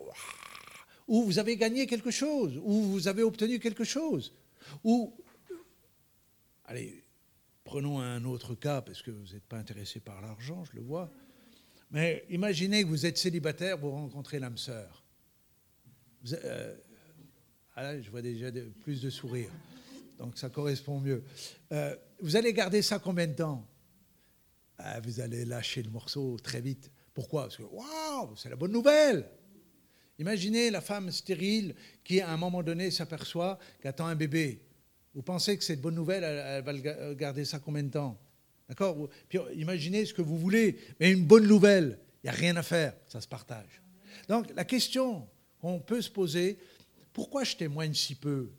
[1.08, 4.34] ou vous avez gagné quelque chose, ou vous avez obtenu quelque chose,
[4.84, 5.16] ou...
[6.66, 7.04] Allez,
[7.64, 11.12] prenons un autre cas, parce que vous n'êtes pas intéressé par l'argent, je le vois.
[11.92, 15.06] Mais imaginez que vous êtes célibataire, vous rencontrez l'âme sœur.
[16.32, 16.76] Euh,
[17.76, 18.48] ah je vois déjà
[18.82, 19.52] plus de sourires,
[20.18, 21.24] donc ça correspond mieux.
[21.72, 23.68] Euh, vous allez garder ça combien de temps?
[24.78, 26.92] Ah, Vous allez lâcher le morceau très vite.
[27.14, 27.44] Pourquoi?
[27.44, 29.30] Parce que, waouh, c'est la bonne nouvelle
[30.22, 34.62] Imaginez la femme stérile qui, à un moment donné, s'aperçoit qu'elle attend un bébé.
[35.16, 38.20] Vous pensez que cette bonne nouvelle, elle, va euh, garder ça combien de temps?
[38.70, 39.10] D'accord?
[39.28, 42.62] Puis imaginez ce que vous voulez, mais une bonne nouvelle, il n'y a rien à
[42.62, 43.82] faire, ça se partage.
[44.30, 45.28] Donc la question
[45.60, 46.60] qu'on peut se poser,
[47.14, 48.52] pourquoi je témoigne si peu?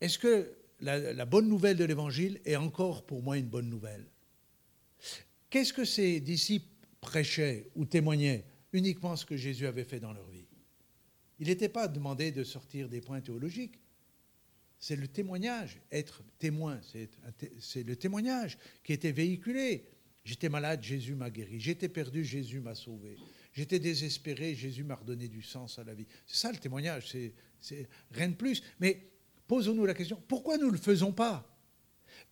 [0.00, 4.06] Est-ce que la, bonne nouvelle de l'Évangile est encore pour moi une bonne nouvelle?
[5.50, 6.66] Qu'est-ce que ces disciples
[7.00, 8.44] prêchaient ou témoignaient?
[8.72, 10.46] Uniquement ce que Jésus avait fait dans leur vie.
[11.38, 13.78] Il n'était pas demandé de sortir des points théologiques.
[14.78, 16.78] C'est le témoignage, être témoin,
[17.58, 19.88] c'est le témoignage qui était véhiculé.
[20.24, 21.60] J'étais malade, Jésus m'a guéri.
[21.60, 23.16] J'étais perdu, Jésus m'a sauvé.
[23.52, 26.06] J'étais désespéré, Jésus m'a redonné du sens à la vie.
[26.26, 27.08] C'est ça le témoignage,
[28.10, 28.62] rien de plus.
[28.80, 29.10] Mais
[29.46, 31.48] posons-nous la question, pourquoi nous ne le faisons pas?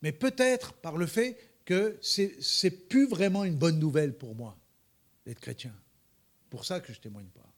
[0.03, 4.59] Mais peut-être par le fait que c'est plus vraiment une bonne nouvelle pour moi
[5.24, 5.74] d'être chrétien.
[6.51, 7.53] Pour ça que je témoigne pas.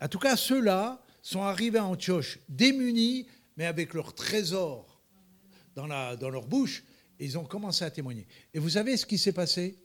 [0.00, 5.00] En tout cas, ceux-là sont arrivés à Antioche démunis, mais avec leur trésor
[5.74, 6.84] dans, dans leur bouche,
[7.18, 8.26] et ils ont commencé à témoigner.
[8.54, 9.78] Et vous savez ce qui s'est passé?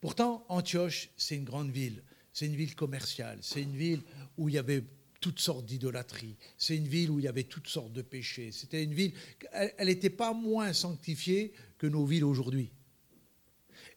[0.00, 2.02] Pourtant, Antioche, c'est une grande ville,
[2.32, 4.02] c'est une ville commerciale, c'est une ville
[4.36, 4.84] où il y avait
[5.20, 8.82] toutes sortes d'idolâtries, c'est une ville où il y avait toutes sortes de péchés, c'était
[8.82, 9.12] une ville,
[9.52, 12.72] elle n'était pas moins sanctifiée que nos villes aujourd'hui.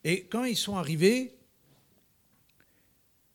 [0.03, 1.35] Et quand ils sont arrivés,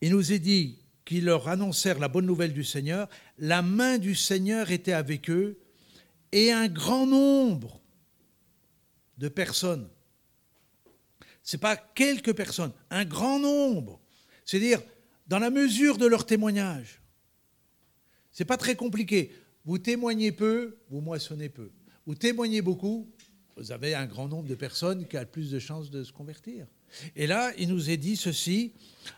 [0.01, 3.09] il nous est dit qu'ils leur annoncèrent la bonne nouvelle du Seigneur.
[3.39, 5.59] La main du Seigneur était avec eux
[6.31, 7.81] et un grand nombre
[9.17, 9.89] de personnes.
[11.41, 13.99] Ce n'est pas quelques personnes, un grand nombre.
[14.45, 14.81] C'est-à-dire,
[15.27, 16.98] dans la mesure de leur témoignage.
[18.39, 19.33] Ce n'est pas très compliqué.
[19.65, 21.73] Vous témoignez peu, vous moissonnez peu.
[22.05, 23.11] Vous témoignez beaucoup,
[23.57, 26.65] vous avez un grand nombre de personnes qui ont plus de chances de se convertir.
[27.17, 28.71] Et là, il nous est dit ceci,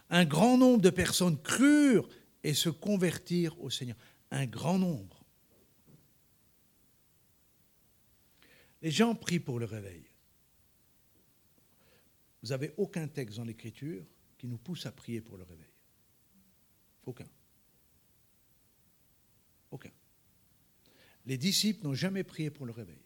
[0.09, 2.09] un grand nombre de personnes crurent
[2.43, 3.95] et se convertirent au Seigneur.
[4.31, 5.23] Un grand nombre.
[8.81, 10.01] Les gens prient pour le réveil.
[12.41, 14.03] Vous n'avez aucun texte dans l'Écriture
[14.39, 15.69] qui nous pousse à prier pour le réveil.
[17.05, 17.27] Aucun.
[19.71, 19.91] Aucun.
[21.25, 23.01] Les disciples n'ont jamais prié pour le réveil.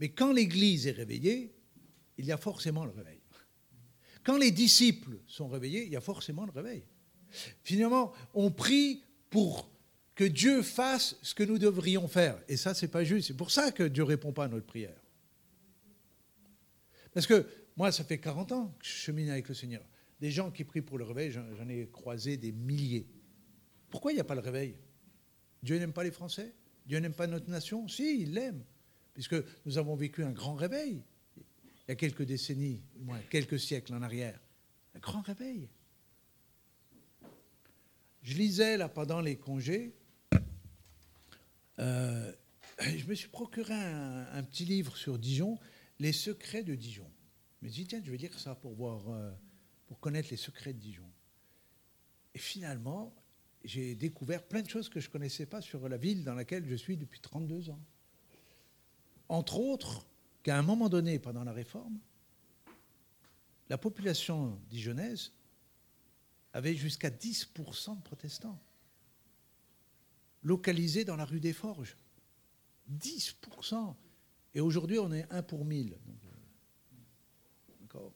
[0.00, 1.54] Mais quand l'Église est réveillée,
[2.18, 3.20] il y a forcément le réveil.
[4.22, 6.84] Quand les disciples sont réveillés, il y a forcément le réveil.
[7.62, 9.70] Finalement, on prie pour
[10.14, 12.38] que Dieu fasse ce que nous devrions faire.
[12.48, 13.28] Et ça, c'est pas juste.
[13.28, 15.00] C'est pour ça que Dieu ne répond pas à notre prière.
[17.12, 19.82] Parce que moi, ça fait 40 ans que je chemine avec le Seigneur.
[20.20, 23.08] Des gens qui prient pour le réveil, j'en ai croisé des milliers.
[23.90, 24.76] Pourquoi il n'y a pas le réveil?
[25.62, 26.54] Dieu n'aime pas les Français?
[26.86, 27.86] Dieu n'aime pas notre nation?
[27.88, 28.64] Si, il l'aime.
[29.14, 29.36] Puisque
[29.66, 31.02] nous avons vécu un grand réveil
[31.90, 34.38] il y a quelques décennies, moins quelques siècles en arrière.
[34.94, 35.68] Un grand réveil.
[38.22, 39.96] je lisais là pendant les congés,
[41.80, 42.32] euh,
[42.80, 45.58] je me suis procuré un, petit livre sur Dijon,
[45.98, 47.10] Les secrets de Dijon.
[47.60, 49.32] Je me suis dit, tiens, je vais lire ça pour, voir, euh,
[49.88, 51.10] pour connaître les secrets de Dijon.
[52.34, 53.12] Et finalement,
[53.64, 56.66] j'ai découvert plein de choses que je ne connaissais pas sur la ville dans laquelle
[56.66, 57.80] je suis depuis 32 ans.
[59.28, 60.06] Entre autres,
[60.42, 61.98] qu'à un moment donné, pendant la réforme,
[63.68, 65.32] la population dijonnaise
[66.52, 68.60] avait jusqu'à 10% de protestants,
[70.42, 71.96] localisés dans la rue des Forges.
[72.98, 73.94] 10%.
[74.54, 75.96] Et aujourd'hui, on est 1 pour 1000.
[77.80, 78.12] D'accord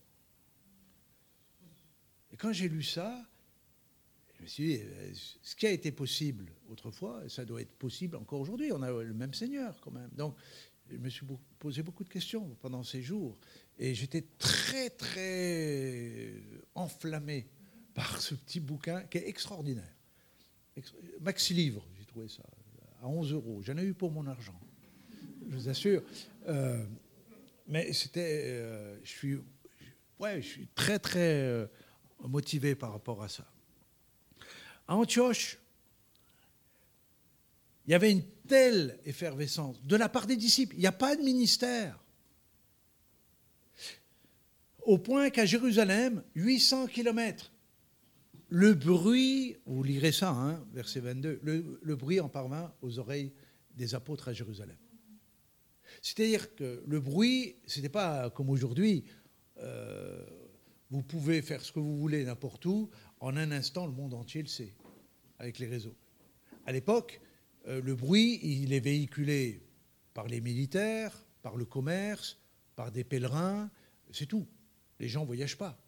[2.33, 3.25] Et quand j'ai lu ça,
[4.45, 8.41] me suis dit, euh, ce qui a été possible autrefois, ça doit être possible encore
[8.41, 8.73] aujourd'hui.
[8.73, 10.11] On a le même Seigneur quand même.
[10.17, 10.37] Donc,
[10.91, 11.27] je me suis
[11.59, 13.39] posé beaucoup de questions pendant ces jours.
[13.79, 16.35] Et j'étais très, très
[16.75, 17.47] enflammé
[17.95, 19.95] par ce petit bouquin qui est extraordinaire.
[21.21, 22.43] Maxi Livre, j'ai trouvé ça,
[23.01, 23.63] à 11 euros.
[23.63, 24.59] J'en ai eu pour mon argent,
[25.49, 26.03] je vous assure.
[26.49, 26.85] Euh,
[27.67, 28.43] mais c'était.
[28.45, 29.37] Euh, je, suis,
[30.19, 31.67] ouais, je suis très, très euh,
[32.21, 33.47] motivé par rapport à ça.
[34.87, 35.59] À Antioche,
[37.87, 40.75] il y avait une telle effervescence de la part des disciples.
[40.77, 41.99] Il n'y a pas de ministère.
[44.83, 47.53] Au point qu'à Jérusalem, 800 kilomètres,
[48.49, 53.33] le bruit, vous lirez ça, hein, verset 22, le, bruit en parvint aux oreilles
[53.75, 54.77] des apôtres à Jérusalem.
[56.03, 59.05] C'est-à-dire que le bruit, ce n'était pas comme aujourd'hui,
[59.59, 60.44] euh,
[60.91, 64.43] vous pouvez faire ce que vous voulez n'importe où, en un instant, le monde entier
[64.43, 64.75] le sait,
[65.39, 65.97] avec les réseaux.
[66.67, 67.21] À l'époque,
[67.67, 69.63] euh, le bruit, il est véhiculé
[70.13, 72.39] par les militaires, par le commerce,
[72.77, 73.71] par des pèlerins,
[74.13, 74.47] c'est tout.
[75.01, 75.79] Les gens ne voyagent pas.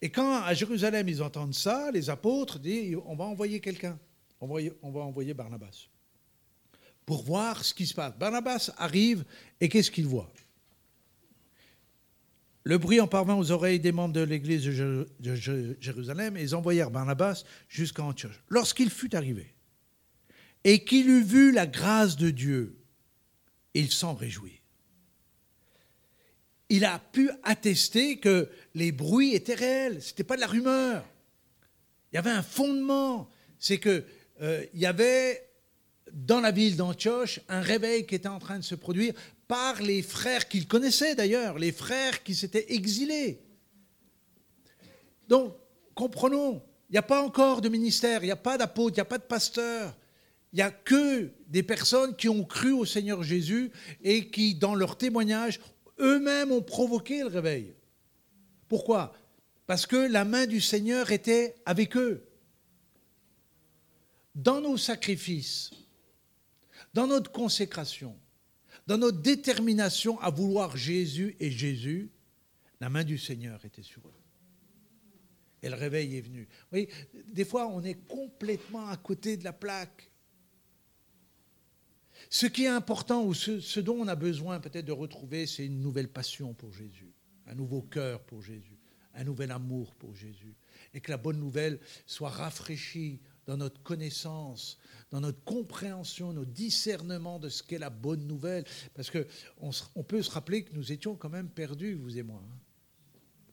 [0.00, 3.98] Et quand à Jérusalem ils entendent ça, les apôtres disent on va envoyer quelqu'un,
[4.40, 5.88] on va envoyer Barnabas
[7.06, 8.16] pour voir ce qui se passe.
[8.16, 9.24] Barnabas arrive
[9.60, 10.32] et qu'est-ce qu'il voit?
[12.64, 15.34] Le bruit en parvint aux oreilles des membres de l'église de
[15.80, 18.42] Jérusalem et ils envoyèrent Barnabas jusqu'à Antioche.
[18.48, 19.54] Lorsqu'il fut arrivé,
[20.64, 22.78] et qu'il eut vu la grâce de Dieu,
[23.74, 24.60] il s'en réjouit.
[26.70, 31.04] Il a pu attester que les bruits étaient réels, ce n'était pas de la rumeur.
[32.10, 34.04] Il y avait un fondement, c'est qu'il
[34.40, 35.46] euh, y avait
[36.12, 39.14] dans la ville d'Antioche un réveil qui était en train de se produire
[39.46, 43.40] par les frères qu'il connaissait d'ailleurs, les frères qui s'étaient exilés.
[45.28, 45.56] Donc,
[45.94, 49.02] comprenons, il n'y a pas encore de ministère, il n'y a pas d'apôtre, il n'y
[49.02, 49.96] a pas de pasteur,
[50.52, 53.70] il n'y a que des personnes qui ont cru au Seigneur Jésus
[54.02, 55.60] et qui, dans leur témoignage,
[55.98, 57.74] eux-mêmes ont provoqué le réveil.
[58.68, 59.14] Pourquoi?
[59.66, 62.26] Parce que la main du Seigneur était avec eux.
[64.34, 65.70] Dans nos sacrifices,
[66.92, 68.16] dans notre consécration,
[68.86, 72.10] dans notre détermination à vouloir Jésus et Jésus,
[72.80, 74.24] la main du Seigneur était sur eux.
[75.62, 76.42] Et le réveil est venu.
[76.42, 76.90] Vous voyez,
[77.32, 80.10] des fois, on est complètement à côté de la plaque.
[82.28, 85.80] Ce qui est important, ou ce, dont on a besoin peut-être de retrouver, c'est une
[85.80, 87.14] nouvelle passion pour Jésus,
[87.46, 88.78] un nouveau cœur pour Jésus,
[89.14, 90.54] un nouvel amour pour Jésus.
[90.92, 94.78] Et que la bonne nouvelle soit rafraîchie dans notre connaissance,
[95.10, 98.64] dans notre compréhension, nos discernements de ce qu'est la bonne nouvelle.
[98.94, 102.42] Parce qu'on on peut se rappeler que nous étions quand même perdus, vous et moi,
[102.44, 102.58] hein,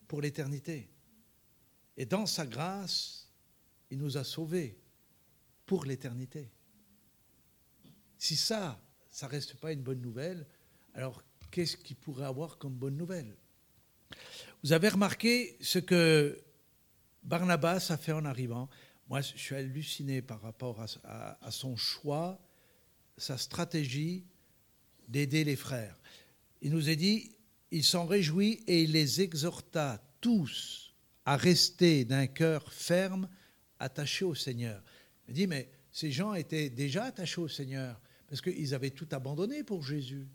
[0.08, 0.90] pour l'éternité.
[1.98, 3.30] Et dans sa grâce,
[3.90, 4.80] il nous a sauvés
[5.66, 6.52] pour l'éternité.
[8.18, 10.48] Si ça, ça ne reste pas une bonne nouvelle,
[10.94, 13.36] alors qu'est-ce qu'il pourrait avoir comme bonne nouvelle?
[14.64, 16.42] Vous avez remarqué ce que
[17.24, 18.70] Barnabas a fait en arrivant.
[19.10, 22.40] Moi, je suis halluciné par rapport à, son choix,
[23.18, 24.24] sa stratégie
[25.08, 26.00] d'aider les frères.
[26.62, 27.36] Il nous a dit,
[27.72, 30.94] il s'en réjouit et il les exhorta tous
[31.26, 33.28] à rester d'un cœur ferme,
[33.80, 34.82] attaché au Seigneur.
[35.28, 38.00] Il dit, mais ces gens étaient déjà attachés au Seigneur.
[38.28, 40.26] Parce qu'ils avaient tout abandonné pour Jésus.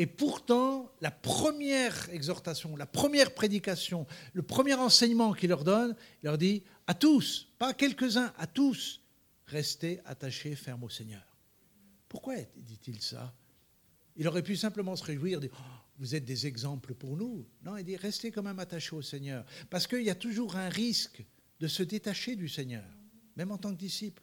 [0.00, 6.26] Et pourtant, la première exhortation, la première prédication, le premier enseignement qu'il leur donne, il
[6.26, 9.00] leur dit à tous, pas à quelques-uns, à tous,
[9.46, 11.26] restez attachés, fermes au Seigneur.
[12.08, 13.34] Pourquoi dit-il ça?
[14.14, 15.62] Il aurait pu simplement se réjouir, dire oh,
[15.98, 17.44] Vous êtes des exemples pour nous.
[17.64, 19.44] Non, il dit Restez quand même attachés au Seigneur.
[19.68, 21.24] Parce qu'il y a toujours un risque
[21.58, 22.84] de se détacher du Seigneur,
[23.34, 24.22] même en tant que disciple.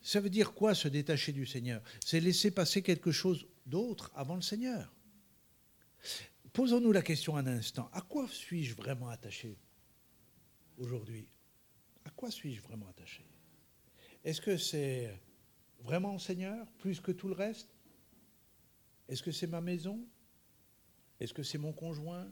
[0.00, 1.82] Ça veut dire quoi se détacher du Seigneur?
[2.04, 4.92] C'est laisser passer quelque chose d'autre avant le Seigneur.
[6.52, 7.88] Posons-nous la question un instant.
[7.92, 9.58] À quoi suis-je vraiment attaché
[10.76, 11.28] aujourd'hui?
[12.04, 13.24] À quoi suis-je vraiment attaché?
[14.24, 15.20] Est-ce que c'est
[15.80, 17.74] vraiment Seigneur plus que tout le reste?
[19.08, 20.04] Est-ce que c'est ma maison?
[21.20, 22.30] Est-ce que c'est mon conjoint?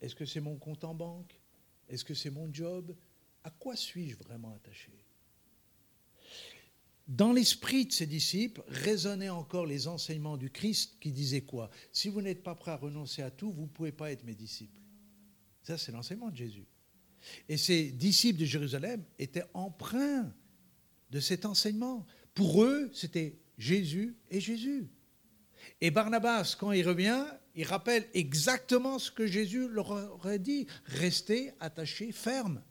[0.00, 1.40] Est-ce que c'est mon compte en banque?
[1.88, 2.96] Est-ce que c'est mon job?
[3.44, 5.05] À quoi suis-je vraiment attaché?
[7.08, 12.08] Dans l'esprit de ses disciples résonnaient encore les enseignements du Christ qui disait quoi Si
[12.08, 14.80] vous n'êtes pas prêt à renoncer à tout, vous ne pouvez pas être mes disciples.
[15.62, 16.66] Ça, c'est l'enseignement de Jésus.
[17.48, 20.32] Et ces disciples de Jérusalem étaient empreints
[21.10, 22.06] de cet enseignement.
[22.34, 24.88] Pour eux, c'était Jésus et Jésus.
[25.80, 30.66] Et Barnabas, quand il revient, il rappelle exactement ce que Jésus leur aurait dit.
[30.84, 32.62] Restez attachés ferme.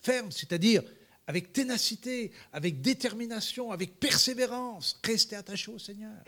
[0.00, 0.82] Ferme, c'est-à-dire
[1.30, 6.24] avec ténacité, avec détermination, avec persévérance, restez attachés au Seigneur.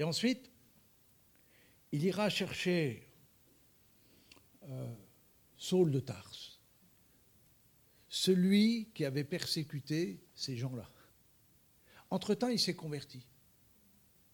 [0.00, 0.50] Et ensuite,
[1.92, 3.08] il ira chercher
[4.68, 4.92] euh,
[5.56, 6.58] Saul de Tarse,
[8.08, 10.90] celui qui avait persécuté ces gens-là.
[12.10, 13.24] Entre-temps, il s'est converti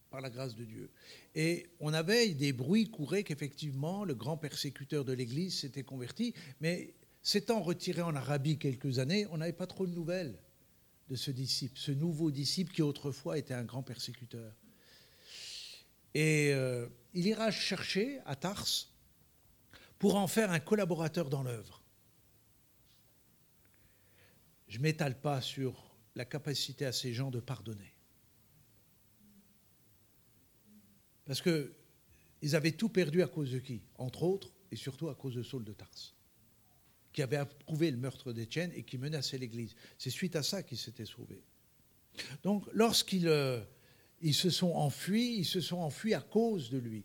[0.09, 0.91] par la grâce de Dieu.
[1.35, 6.33] Et on avait des bruits couraient qu'effectivement, le grand persécuteur de l'Église s'était converti,
[6.63, 6.95] mais
[7.27, 10.39] S'étant retiré en Arabie quelques années, on n'avait pas trop de nouvelles
[11.09, 14.55] de ce disciple, ce nouveau disciple qui autrefois était un grand persécuteur.
[16.15, 18.69] Et euh, il ira chercher à Tars
[19.99, 21.83] pour en faire un collaborateur dans l'œuvre.
[24.69, 27.93] Je ne m'étale pas sur la capacité à ces gens de pardonner.
[31.25, 33.83] Parce qu'ils avaient tout perdu à cause de qui?
[33.97, 36.16] Entre autres, et surtout à cause de Saul de Tarse
[37.17, 39.75] qui avait approuvé le meurtre d'Étienne et qui menaçait l'Église.
[39.97, 41.43] C'est suite à ça qu'ils s'étaient sauvés.
[42.43, 43.59] Donc, lorsqu'ils euh,
[44.21, 47.05] ils se sont enfuis, ils se sont enfuis à cause de lui.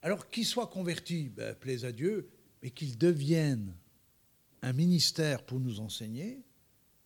[0.00, 2.30] Alors qu'ils soient convertis, ben, plaise à Dieu,
[2.62, 3.74] mais qu'ils deviennent
[4.62, 6.44] un ministère pour nous enseigner,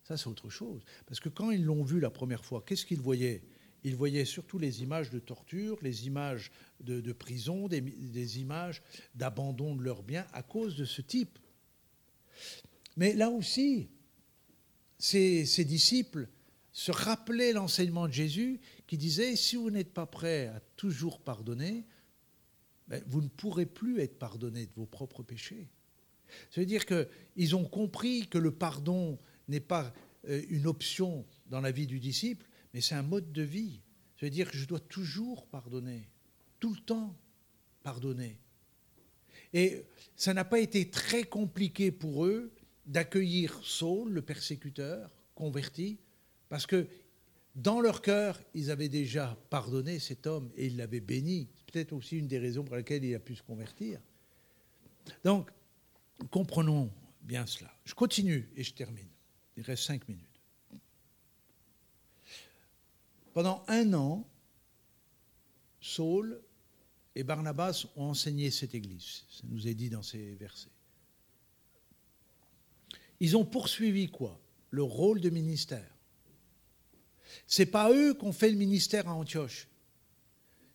[0.03, 0.83] ça c'est autre chose.
[1.07, 3.41] Parce que quand ils l'ont vu la première fois, qu'est-ce qu'ils voyaient?
[3.83, 6.51] Ils voyaient surtout les images de torture, les images
[6.81, 8.83] de, prison, des, des images
[9.15, 11.39] d'abandon de leurs biens à cause de ce type
[12.97, 13.89] mais là aussi,
[14.97, 16.27] ses, disciples
[16.71, 21.85] se rappelaient l'enseignement de Jésus qui disait, si vous n'êtes pas prêt à toujours pardonner,
[22.87, 25.69] ben, vous ne pourrez plus être pardonné de vos propres péchés.
[26.49, 29.93] Ça veut dire qu'ils ont compris que le pardon n'est pas
[30.29, 33.81] euh, une option dans la vie du disciple, mais c'est un mode de vie.
[34.19, 36.07] Ça veut dire que je dois toujours pardonner,
[36.59, 37.17] tout le temps
[37.83, 38.39] pardonner.
[39.53, 39.83] Et
[40.15, 42.51] ça n'a pas été très compliqué pour eux
[42.85, 45.97] d'accueillir Saul, le persécuteur, converti,
[46.49, 46.87] parce que
[47.55, 51.49] dans leur cœur, ils avaient déjà pardonné cet homme et ils l'avaient béni.
[51.57, 53.99] C'est peut-être aussi une des raisons pour lesquelles il a pu se convertir.
[55.23, 55.49] Donc,
[56.29, 56.89] comprenons
[57.21, 57.71] bien cela.
[57.83, 59.09] Je continue et je termine.
[59.57, 60.27] Il reste cinq minutes.
[63.33, 64.27] Pendant un an,
[65.79, 66.41] Saul
[67.15, 69.23] et Barnabas ont enseigné cette église.
[69.29, 70.69] Ça nous est dit dans ces versets.
[73.19, 74.39] Ils ont poursuivi quoi?
[74.69, 75.95] Le rôle de ministère.
[77.45, 79.67] C'est pas eux qui ont fait le ministère à Antioche.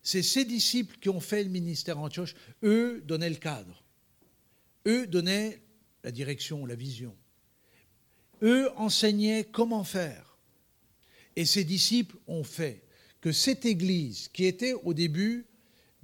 [0.03, 2.34] C'est ces disciples qui ont fait le ministère à Antioche.
[2.62, 3.82] Eux donnaient le cadre.
[4.87, 5.61] Eux donnaient
[6.05, 7.16] la direction, la vision.
[8.43, 10.39] Eux enseignaient comment faire.
[11.34, 12.84] Et ces disciples ont fait
[13.20, 15.47] que cette église, qui était au début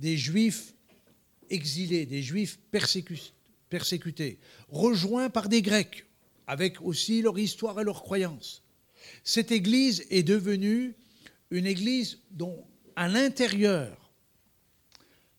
[0.02, 0.74] des juifs
[1.48, 4.38] exilés, des juifs persécutés,
[4.68, 6.06] rejoints par des grecs,
[6.48, 8.64] avec aussi leur histoire et leurs croyances.
[9.22, 10.96] Cette église est devenue
[11.50, 14.10] une église dont, à l'intérieur,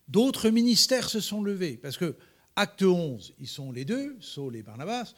[0.08, 1.76] d'autres ministères se sont levés.
[1.76, 2.16] Parce que,
[2.56, 5.14] acte 11, ils sont les deux, Saul et Barnabas.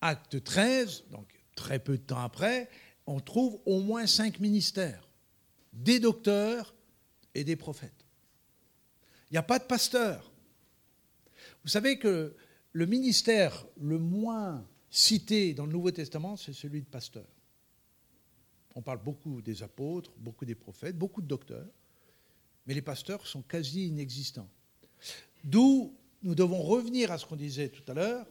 [0.00, 2.70] Acte 13, donc très peu de temps après,
[3.06, 5.06] on trouve au moins cinq ministères,
[5.74, 6.74] des docteurs
[7.34, 8.07] et des prophètes.
[9.30, 10.30] Il n'y a pas de pasteur.
[11.62, 12.34] Vous savez que
[12.72, 17.26] le ministère le moins cité dans le Nouveau Testament, c'est celui de pasteur.
[18.74, 21.68] On parle beaucoup des apôtres, beaucoup des prophètes, beaucoup de docteurs,
[22.66, 24.48] mais les pasteurs sont quasi inexistants.
[25.44, 28.26] D'où nous devons revenir à ce qu'on disait tout à l'heure.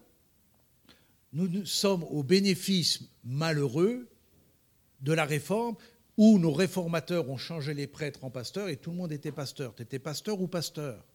[1.33, 4.09] Nous sommes au bénéfice malheureux
[5.01, 5.75] de la réforme
[6.17, 9.75] où nos réformateurs ont changé les prêtres en pasteurs et tout le monde était pasteur.
[9.75, 11.05] Tu étais pasteur ou pasteur?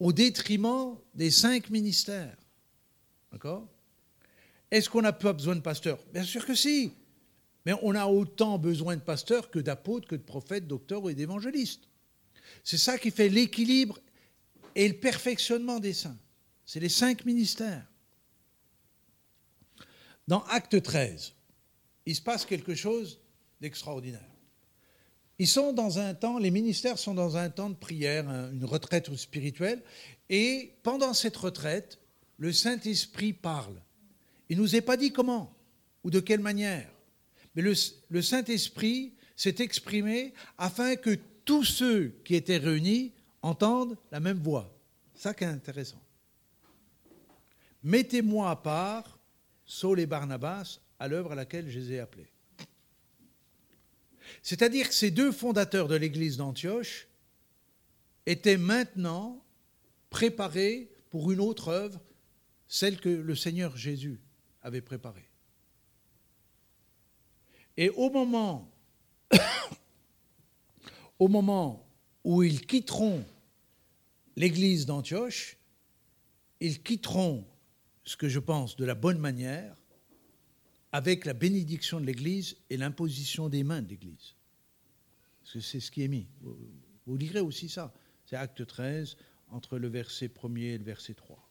[0.00, 2.36] Au détriment des cinq ministères.
[3.30, 3.68] D'accord?
[4.70, 6.92] Est-ce qu'on n'a pas besoin de pasteurs Bien sûr que si.
[7.66, 11.88] Mais on a autant besoin de pasteurs que d'apôtres, que de prophètes, docteurs et d'évangélistes.
[12.64, 13.98] C'est ça qui fait l'équilibre
[14.74, 16.18] et le perfectionnement des saints.
[16.64, 17.86] C'est les cinq ministères.
[20.26, 21.34] Dans Acte 13,
[22.06, 23.20] il se passe quelque chose
[23.60, 24.38] d'extraordinaire.
[25.38, 29.14] Ils sont dans un temps, les ministères sont dans un temps de prière, une retraite
[29.14, 29.82] spirituelle,
[30.28, 31.98] et pendant cette retraite,
[32.38, 33.80] le Saint-Esprit parle.
[34.48, 35.54] Il ne nous est pas dit comment
[36.02, 36.90] ou de quelle manière,
[37.54, 44.38] mais le, Saint-Esprit s'est exprimé afin que tous ceux qui étaient réunis entendent la même
[44.38, 44.72] voix.
[45.14, 46.00] Ça qui est intéressant.
[47.82, 49.18] Mettez-moi à part,
[49.64, 52.30] Saul et Barnabas, à l'œuvre à laquelle je les ai appelés.
[54.42, 57.08] C'est-à-dire que ces deux fondateurs de l'église d'Antioche
[58.26, 59.42] étaient maintenant
[60.10, 62.00] préparés pour une autre œuvre,
[62.66, 64.20] celle que le Seigneur Jésus
[64.62, 65.28] avait préparée.
[67.76, 68.70] Et au moment,
[71.18, 71.88] au moment
[72.24, 73.24] où ils quitteront
[74.36, 75.56] l'église d'Antioche,
[76.60, 77.46] ils quitteront
[78.04, 79.76] ce que je pense de la bonne manière,
[80.92, 84.34] avec la bénédiction de l'Église et l'imposition des mains de l'Église.
[85.44, 86.26] c'est ce qui est mis.
[87.06, 87.92] Vous, lirez aussi ça.
[88.24, 89.16] C'est acte 13,
[89.48, 91.48] entre le verset 1er et le verset 3.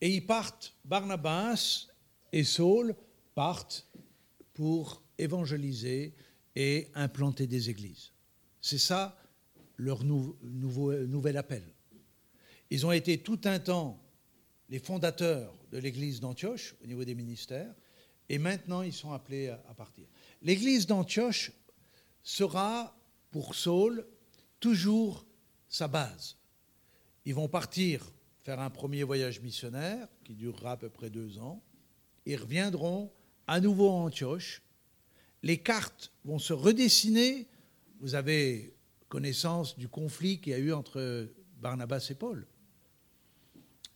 [0.00, 1.88] Et ils partent, Barnabas
[2.32, 2.94] et Saul
[3.34, 3.86] partent
[4.54, 6.14] pour évangéliser
[6.56, 8.12] et implanter des églises.
[8.60, 9.18] C'est ça
[9.76, 11.62] leur nouvel appel.
[12.70, 14.02] Ils ont été tout un temps
[14.68, 17.74] les fondateurs de l'église d'Antioche au niveau des ministères,
[18.28, 20.06] et maintenant ils sont appelés à, partir.
[20.42, 21.52] L'église d'Antioche
[22.22, 22.96] sera
[23.30, 24.06] pour Saul
[24.60, 25.26] toujours
[25.68, 26.36] sa base.
[27.24, 28.12] Ils vont partir
[28.42, 31.62] faire un premier voyage missionnaire qui durera à peu près deux ans.
[32.24, 33.12] Ils reviendront
[33.46, 34.62] à nouveau à Antioche.
[35.42, 37.48] Les cartes vont se redessiner.
[38.00, 38.74] Vous avez
[39.08, 41.28] connaissance du conflit qu'il y a eu entre
[41.60, 42.46] Barnabas et Paul.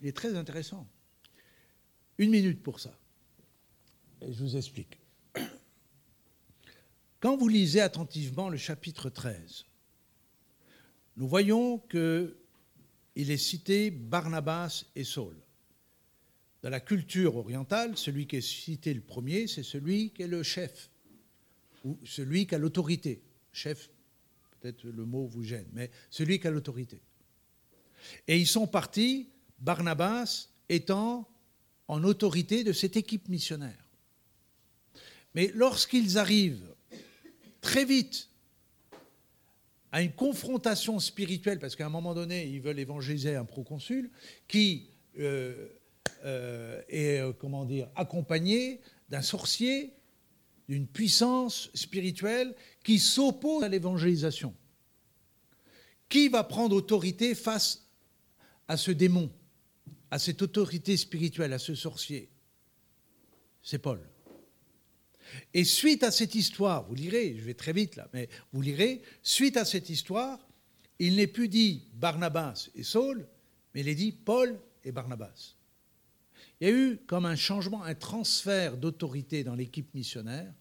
[0.01, 0.87] Il est très intéressant.
[2.18, 2.96] Une minute pour ça.
[4.20, 4.98] Et je vous explique.
[7.20, 9.64] Quand vous lisez attentivement le chapitre 13,
[11.16, 12.34] nous voyons qu'il
[13.14, 15.36] est cité Barnabas et Saul.
[16.62, 20.42] Dans la culture orientale, celui qui est cité le premier, c'est celui qui est le
[20.42, 20.90] chef,
[21.84, 23.22] ou celui qui a l'autorité.
[23.52, 23.90] Chef,
[24.60, 27.00] peut-être le mot vous gêne, mais celui qui a l'autorité.
[28.28, 31.28] Et ils sont partis Barnabas étant
[31.93, 33.90] en autorité de cette équipe missionnaire.
[35.34, 36.74] Mais lorsqu'ils arrivent
[37.61, 38.30] très vite
[39.93, 44.11] à une confrontation spirituelle, parce qu'à un moment donné, ils veulent évangéliser un proconsul
[44.49, 44.88] qui
[45.18, 45.68] euh,
[46.24, 48.80] euh, est, euh, comment accompagné
[49.11, 49.93] d'un sorcier,
[50.70, 54.55] d'une puissance spirituelle qui s'oppose à l'évangélisation.
[56.09, 57.86] Qui va prendre autorité face
[58.66, 59.30] à ce démon?
[60.12, 62.28] À cette autorité spirituelle, à ce sorcier,
[63.62, 63.98] c'est Paul.
[65.54, 69.00] Et suite à cette histoire, vous lirez, je vais très vite là, mais vous lirez,
[69.22, 70.38] suite à cette histoire,
[70.98, 73.26] il n'est plus dit Barnabas et Saul,
[73.72, 75.54] mais il est dit Paul et Barnabas.
[76.60, 80.52] Il y a eu comme un changement, un transfert d'autorité dans l'équipe missionnaire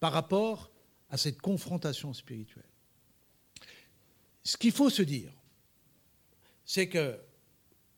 [0.00, 0.72] par rapport
[1.10, 2.64] à cette confrontation spirituelle.
[4.42, 5.32] Ce qu'il faut se dire,
[6.64, 7.20] c'est que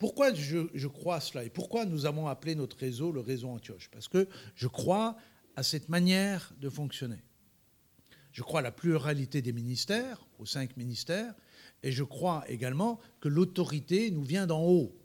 [0.01, 3.91] pourquoi je, crois cela et pourquoi nous avons appelé notre réseau le réseau Antioche?
[3.93, 5.15] Parce que je crois
[5.57, 7.23] à cette manière de fonctionner.
[8.33, 11.35] Je crois à la pluralité des ministères, aux cinq ministères,
[11.83, 14.97] et je crois également que l'autorité nous vient d'en haut.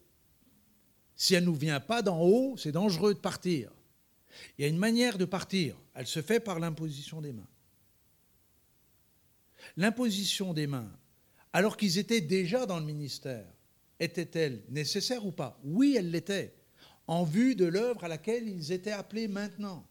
[1.17, 3.73] Si elle ne nous vient pas d'en haut, c'est dangereux de partir.
[4.57, 7.49] Il y a une manière de partir, elle se fait par l'imposition des mains.
[9.75, 10.91] L'imposition des mains,
[11.51, 13.54] alors qu'ils étaient déjà dans le ministère,
[13.99, 15.59] était-elle nécessaire ou pas?
[15.63, 16.55] Oui, elle l'était,
[17.07, 19.87] en vue de l'œuvre à laquelle ils étaient appelés maintenant.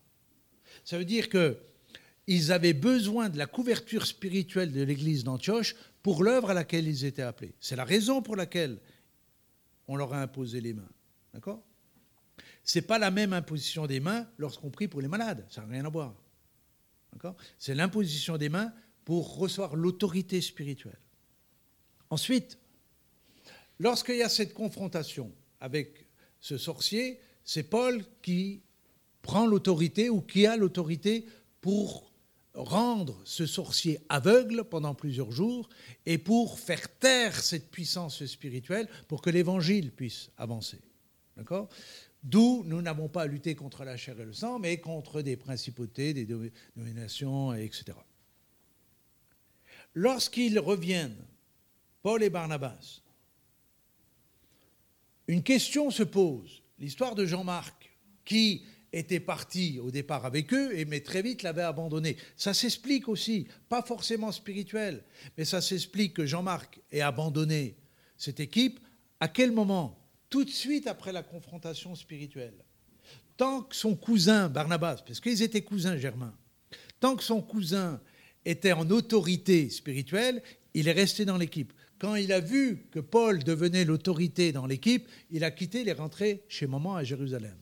[0.85, 6.51] Ça veut dire qu'ils avaient besoin de la couverture spirituelle de l'église d'Antioche pour l'œuvre
[6.51, 7.55] à laquelle ils étaient appelés.
[7.61, 8.79] C'est la raison pour laquelle
[9.87, 10.89] on leur a imposé les mains.
[11.33, 11.63] D'accord?
[12.63, 15.47] Ce n'est pas la même imposition des mains lorsqu'on prie pour les malades.
[15.51, 16.15] Ça n'a rien à voir.
[17.13, 17.37] D'accord?
[17.59, 18.73] C'est l'imposition des mains
[19.05, 20.99] pour recevoir l'autorité spirituelle.
[22.11, 22.59] Ensuite,
[23.79, 26.07] Lorsqu'il y a cette confrontation avec
[26.41, 28.63] ce sorcier, c'est Paul qui
[29.23, 31.27] prend l'autorité ou qui a l'autorité
[31.61, 32.13] pour
[32.55, 35.69] rendre ce sorcier aveugle pendant plusieurs jours
[36.07, 40.81] et pour faire taire cette puissance spirituelle pour que l'évangile puisse avancer.
[41.37, 41.69] D'accord?
[42.23, 45.37] D'où nous n'avons pas à lutter contre la chair et le sang, mais contre des
[45.37, 46.27] principautés, des
[46.77, 47.99] dominations, etc.
[49.95, 51.17] Lorsqu'ils reviennent,
[52.03, 53.03] Paul et Barnabas,
[55.29, 56.63] une question se pose.
[56.79, 57.91] L'histoire de Jean-Marc,
[58.25, 62.17] qui était parti au départ avec eux, et mais très vite l'avait abandonné.
[62.37, 65.05] Ça s'explique aussi, pas forcément spirituel,
[65.37, 67.77] mais ça s'explique que Jean-Marc ait abandonné
[68.17, 68.81] cette équipe.
[69.21, 69.99] À quel moment
[70.31, 72.65] Tout de suite après la confrontation spirituelle.
[73.37, 76.37] Tant que son cousin Barnabas, parce qu'ils étaient cousins germains,
[77.01, 78.01] tant que son cousin
[78.45, 80.43] était en autorité spirituelle,
[80.75, 81.73] il est resté dans l'équipe.
[82.05, 85.95] Quand il a vu que Paul devenait l'autorité dans l'équipe, il a quitté, il est
[85.95, 87.57] rentré chez maman à Jérusalem.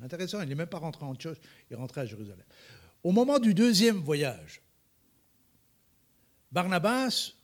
[0.00, 1.36] Intéressant, il n'est même pas rentré en Antioche,
[1.70, 2.44] il est rentré à Jérusalem.
[3.04, 4.60] Au moment du deuxième voyage,
[6.50, 7.34] Barnabas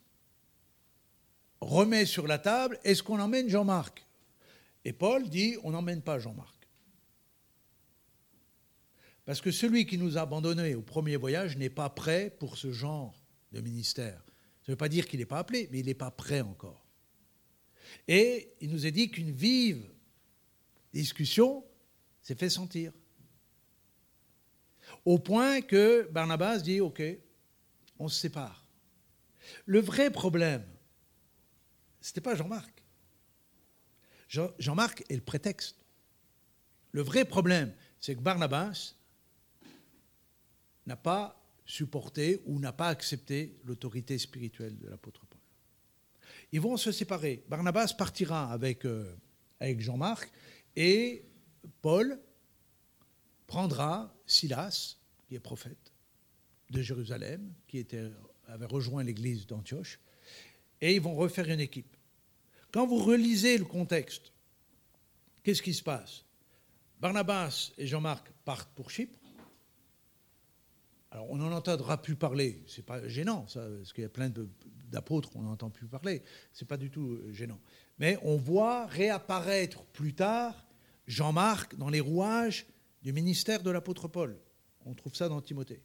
[1.60, 4.04] remet sur la table, est-ce qu'on emmène Jean-Marc?
[4.84, 6.66] Et Paul dit, on n'emmène pas Jean-Marc.
[9.24, 12.72] Parce que celui qui nous a abandonnés au premier voyage n'est pas prêt pour ce
[12.72, 13.14] genre
[13.52, 14.29] de ministère.
[14.70, 16.86] Ne veut pas dire qu'il n'est pas appelé, mais il n'est pas prêt encore.
[18.06, 19.84] Et il nous est dit qu'une vive
[20.92, 21.64] discussion
[22.22, 22.92] s'est fait sentir.
[25.04, 27.02] Au point que Barnabas dit, OK,
[27.98, 28.64] on se sépare.
[29.66, 30.64] Le vrai problème,
[32.00, 32.84] ce n'était pas Jean-Marc.
[34.28, 35.84] Jean-Marc est le prétexte.
[36.92, 38.94] Le vrai problème, c'est que Barnabas
[40.86, 41.39] n'a pas
[41.70, 45.40] supporté ou n'a pas accepté l'autorité spirituelle de l'apôtre Paul.
[46.52, 47.44] Ils vont se séparer.
[47.48, 49.14] Barnabas partira avec, euh,
[49.60, 50.32] avec Jean-Marc
[50.74, 51.24] et
[51.80, 52.20] Paul
[53.46, 54.96] prendra Silas,
[55.28, 55.92] qui est prophète
[56.70, 57.86] de Jérusalem, qui
[58.48, 60.00] avait rejoint l'église d'Antioche,
[60.80, 61.96] et ils vont refaire une équipe.
[62.72, 64.32] Quand vous relisez le contexte,
[65.42, 66.24] qu'est-ce qui se passe?
[67.00, 69.19] Barnabas et Jean-Marc partent pour Chypre.
[71.12, 72.62] Alors, on n'en entendra plus parler.
[72.66, 74.32] C'est pas gênant, ça, parce qu'il y a plein
[74.90, 76.22] d'apôtres, on n'entend plus parler.
[76.52, 77.60] C'est pas du tout euh, gênant.
[77.98, 80.66] Mais on voit réapparaître plus tard
[81.06, 82.66] Jean-Marc dans les rouages
[83.02, 84.38] du ministère de l'apôtre Paul.
[84.86, 85.82] On trouve ça dans Timothée.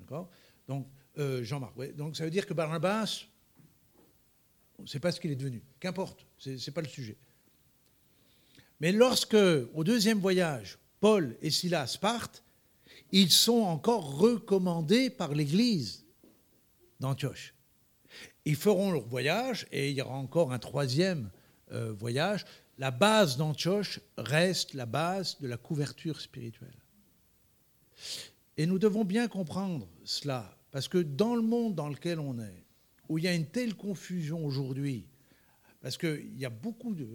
[0.00, 0.30] D'accord?
[0.66, 0.88] Donc,
[1.18, 1.74] euh, Jean-Marc.
[1.94, 3.26] Donc, ça veut dire que Barnabas,
[4.78, 5.62] on ne sait pas ce qu'il est devenu.
[5.78, 7.16] Qu'importe, ce n'est pas le sujet.
[8.80, 9.36] Mais lorsque,
[9.74, 12.42] au deuxième voyage, Paul et Silas partent,
[13.12, 16.04] ils sont encore recommandés par l'Église
[17.00, 17.54] d'Antioche.
[18.44, 21.30] Ils feront leur voyage et il y aura encore un troisième
[21.72, 22.44] euh, voyage.
[22.78, 26.76] La base d'Antioche reste la base de la couverture spirituelle.
[28.56, 32.64] Et nous devons bien comprendre cela, parce que dans le monde dans lequel on est,
[33.08, 35.06] où il y a une telle confusion aujourd'hui,
[35.80, 37.06] parce qu'il y a beaucoup de,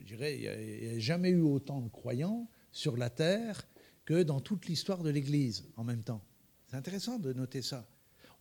[0.00, 3.66] je dirais, il n'y a jamais eu autant de croyants sur la terre
[4.10, 6.24] que dans toute l'histoire de l'Église en même temps.
[6.66, 7.88] C'est intéressant de noter ça.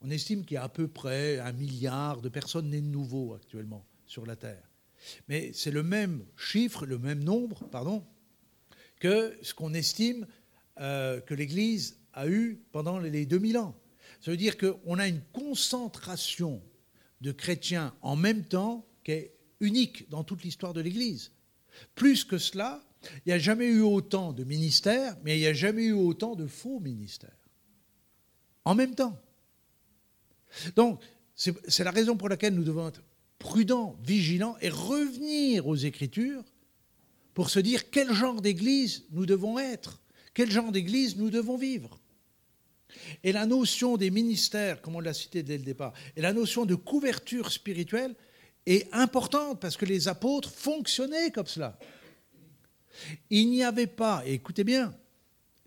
[0.02, 3.36] On estime qu'il y a à peu près un milliard de personnes nées de nouveau
[3.36, 4.68] actuellement sur la Terre.
[5.28, 8.04] Mais c'est le même chiffre, le même nombre, pardon,
[9.00, 10.26] que ce qu'on estime
[10.80, 13.76] euh, que l'Église a eu pendant les 2000 ans.
[14.22, 16.64] Ça veut dire qu'on a une concentration
[17.22, 21.32] de chrétiens en même temps qui est unique dans toute l'histoire de l'Église.
[21.94, 25.54] Plus que cela, il n'y a jamais eu autant de ministères, mais il n'y a
[25.54, 27.38] jamais eu autant de faux ministères.
[28.66, 29.18] En même temps.
[30.76, 31.02] Donc,
[31.36, 33.02] c'est la raison pour laquelle nous devons être
[33.38, 36.44] prudents, vigilants et revenir aux Écritures
[37.34, 40.02] pour se dire quel genre d'Église nous devons être,
[40.34, 42.02] quel genre d'Église nous devons vivre.
[43.24, 46.66] Et la notion des ministères, comme on l'a cité dès le départ, et la notion
[46.66, 48.16] de couverture spirituelle
[48.66, 51.80] est importante parce que les apôtres fonctionnaient comme cela.
[53.30, 54.94] Il n'y avait pas, et écoutez bien,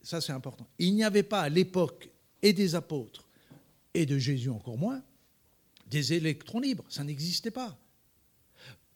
[0.02, 2.10] ça c'est important, il n'y avait pas à l'époque
[2.42, 3.28] et des apôtres,
[3.94, 5.02] et de Jésus encore moins,
[5.86, 6.84] des électrons libres.
[6.88, 7.78] Ça n'existait pas.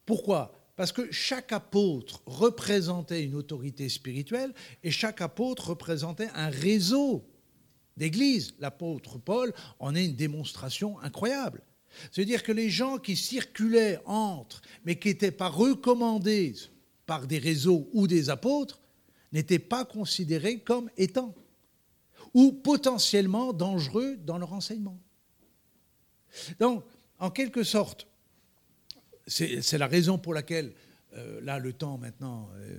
[0.04, 0.52] Pourquoi?
[0.76, 7.24] Parce que chaque apôtre représentait une autorité spirituelle et chaque apôtre représentait un réseau
[7.96, 8.54] d'églises.
[8.58, 11.62] L'apôtre Paul en est une démonstration incroyable.
[12.12, 16.54] C'est-à-dire que les gens qui circulaient entre, mais qui n'étaient pas recommandés
[17.06, 18.80] par des réseaux ou des apôtres
[19.32, 21.34] n'étaient pas considérés comme étant
[22.34, 24.98] ou potentiellement dangereux dans leur enseignement.
[26.58, 26.84] Donc,
[27.18, 28.06] en quelque sorte,
[29.26, 30.72] c'est la raison pour laquelle,
[31.14, 32.78] euh, là, le temps maintenant euh,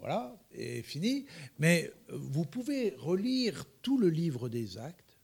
[0.00, 1.26] voilà, est fini,
[1.58, 5.16] mais vous pouvez relire tout le livre des actes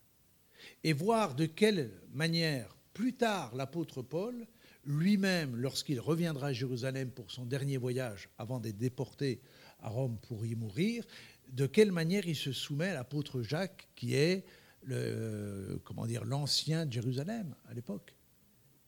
[0.83, 4.47] et voir de quelle manière, plus tard, l'apôtre Paul
[4.85, 9.41] lui-même, lorsqu'il reviendra à Jérusalem pour son dernier voyage, avant d'être déporté
[9.79, 11.05] à Rome pour y mourir,
[11.51, 14.45] de quelle manière il se soumet à l'apôtre Jacques, qui est
[14.83, 18.15] le, comment dire, l'ancien de Jérusalem à l'époque?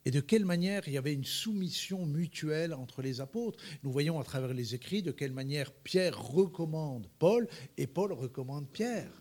[0.08, 3.62] et de quelle manière il y avait une soumission mutuelle entre les apôtres?
[3.84, 7.46] Nous voyons à travers les écrits de quelle manière Pierre recommande Paul
[7.76, 9.12] et Paul recommande Pierre.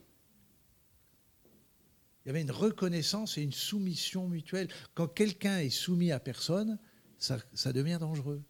[2.26, 4.66] Il y avait une reconnaissance et une soumission mutuelle.
[4.94, 6.76] Quand quelqu'un est soumis à personne,
[7.18, 7.38] ça,
[7.72, 8.42] devient dangereux.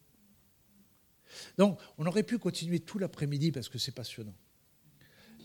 [1.58, 4.34] Donc, on aurait pu continuer tout l'après-midi parce que c'est passionnant.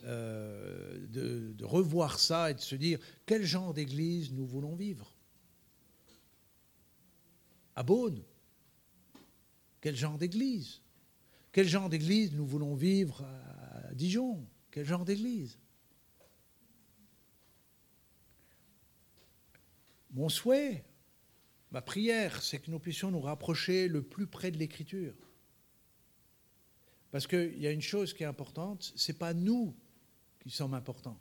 [0.06, 5.14] Euh, de, revoir ça et de se dire quel genre d'église nous voulons vivre?
[7.76, 8.24] À Beaune,
[9.82, 10.82] quel genre d'église?
[11.52, 14.48] Quel genre d'église nous voulons vivre à Dijon?
[14.72, 15.60] Quel genre d'église?
[20.12, 20.84] Mon souhait,
[21.72, 25.16] ma prière, c'est que nous puissions nous rapprocher le plus près de l'écriture.
[27.12, 29.76] Parce qu'il y a une chose qui est importante, ce n'est pas nous
[30.40, 31.20] qui sommes importants.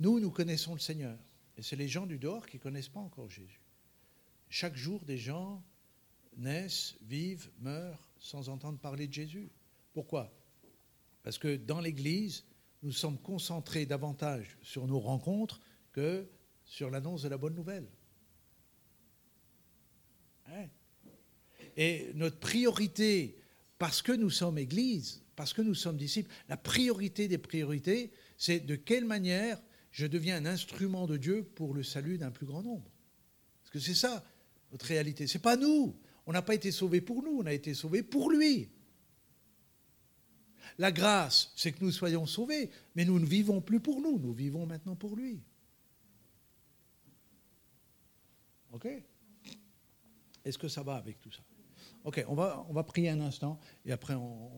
[0.00, 1.18] Nous, nous connaissons le Seigneur.
[1.56, 3.60] Et c'est les gens du dehors qui ne connaissent pas encore Jésus.
[4.48, 5.62] Chaque jour, des gens
[6.36, 9.50] naissent, vivent, meurent sans entendre parler de Jésus.
[9.92, 10.32] Pourquoi?
[11.22, 12.44] Parce que dans l'Église,
[12.82, 15.60] nous sommes concentrés davantage sur nos rencontres
[15.92, 16.28] que
[16.68, 17.88] sur l'annonce de la bonne nouvelle.
[20.46, 20.66] Hein?
[21.76, 23.38] Et notre priorité,
[23.78, 28.60] parce que nous sommes Église, parce que nous sommes disciples, la priorité des priorités, c'est
[28.60, 32.62] de quelle manière je deviens un instrument de Dieu pour le salut d'un plus grand
[32.62, 32.90] nombre.
[33.62, 34.24] Parce que c'est ça,
[34.70, 35.26] notre réalité.
[35.26, 35.98] Ce n'est pas nous.
[36.26, 38.68] On n'a pas été sauvés pour nous, on a été sauvés pour lui.
[40.76, 44.34] La grâce, c'est que nous soyons sauvés, mais nous ne vivons plus pour nous, nous
[44.34, 45.40] vivons maintenant pour lui.
[48.78, 48.88] OK?
[50.44, 51.42] Est-ce que ça va avec tout ça?
[52.04, 54.46] Ok, on va, on va prier un instant et après on,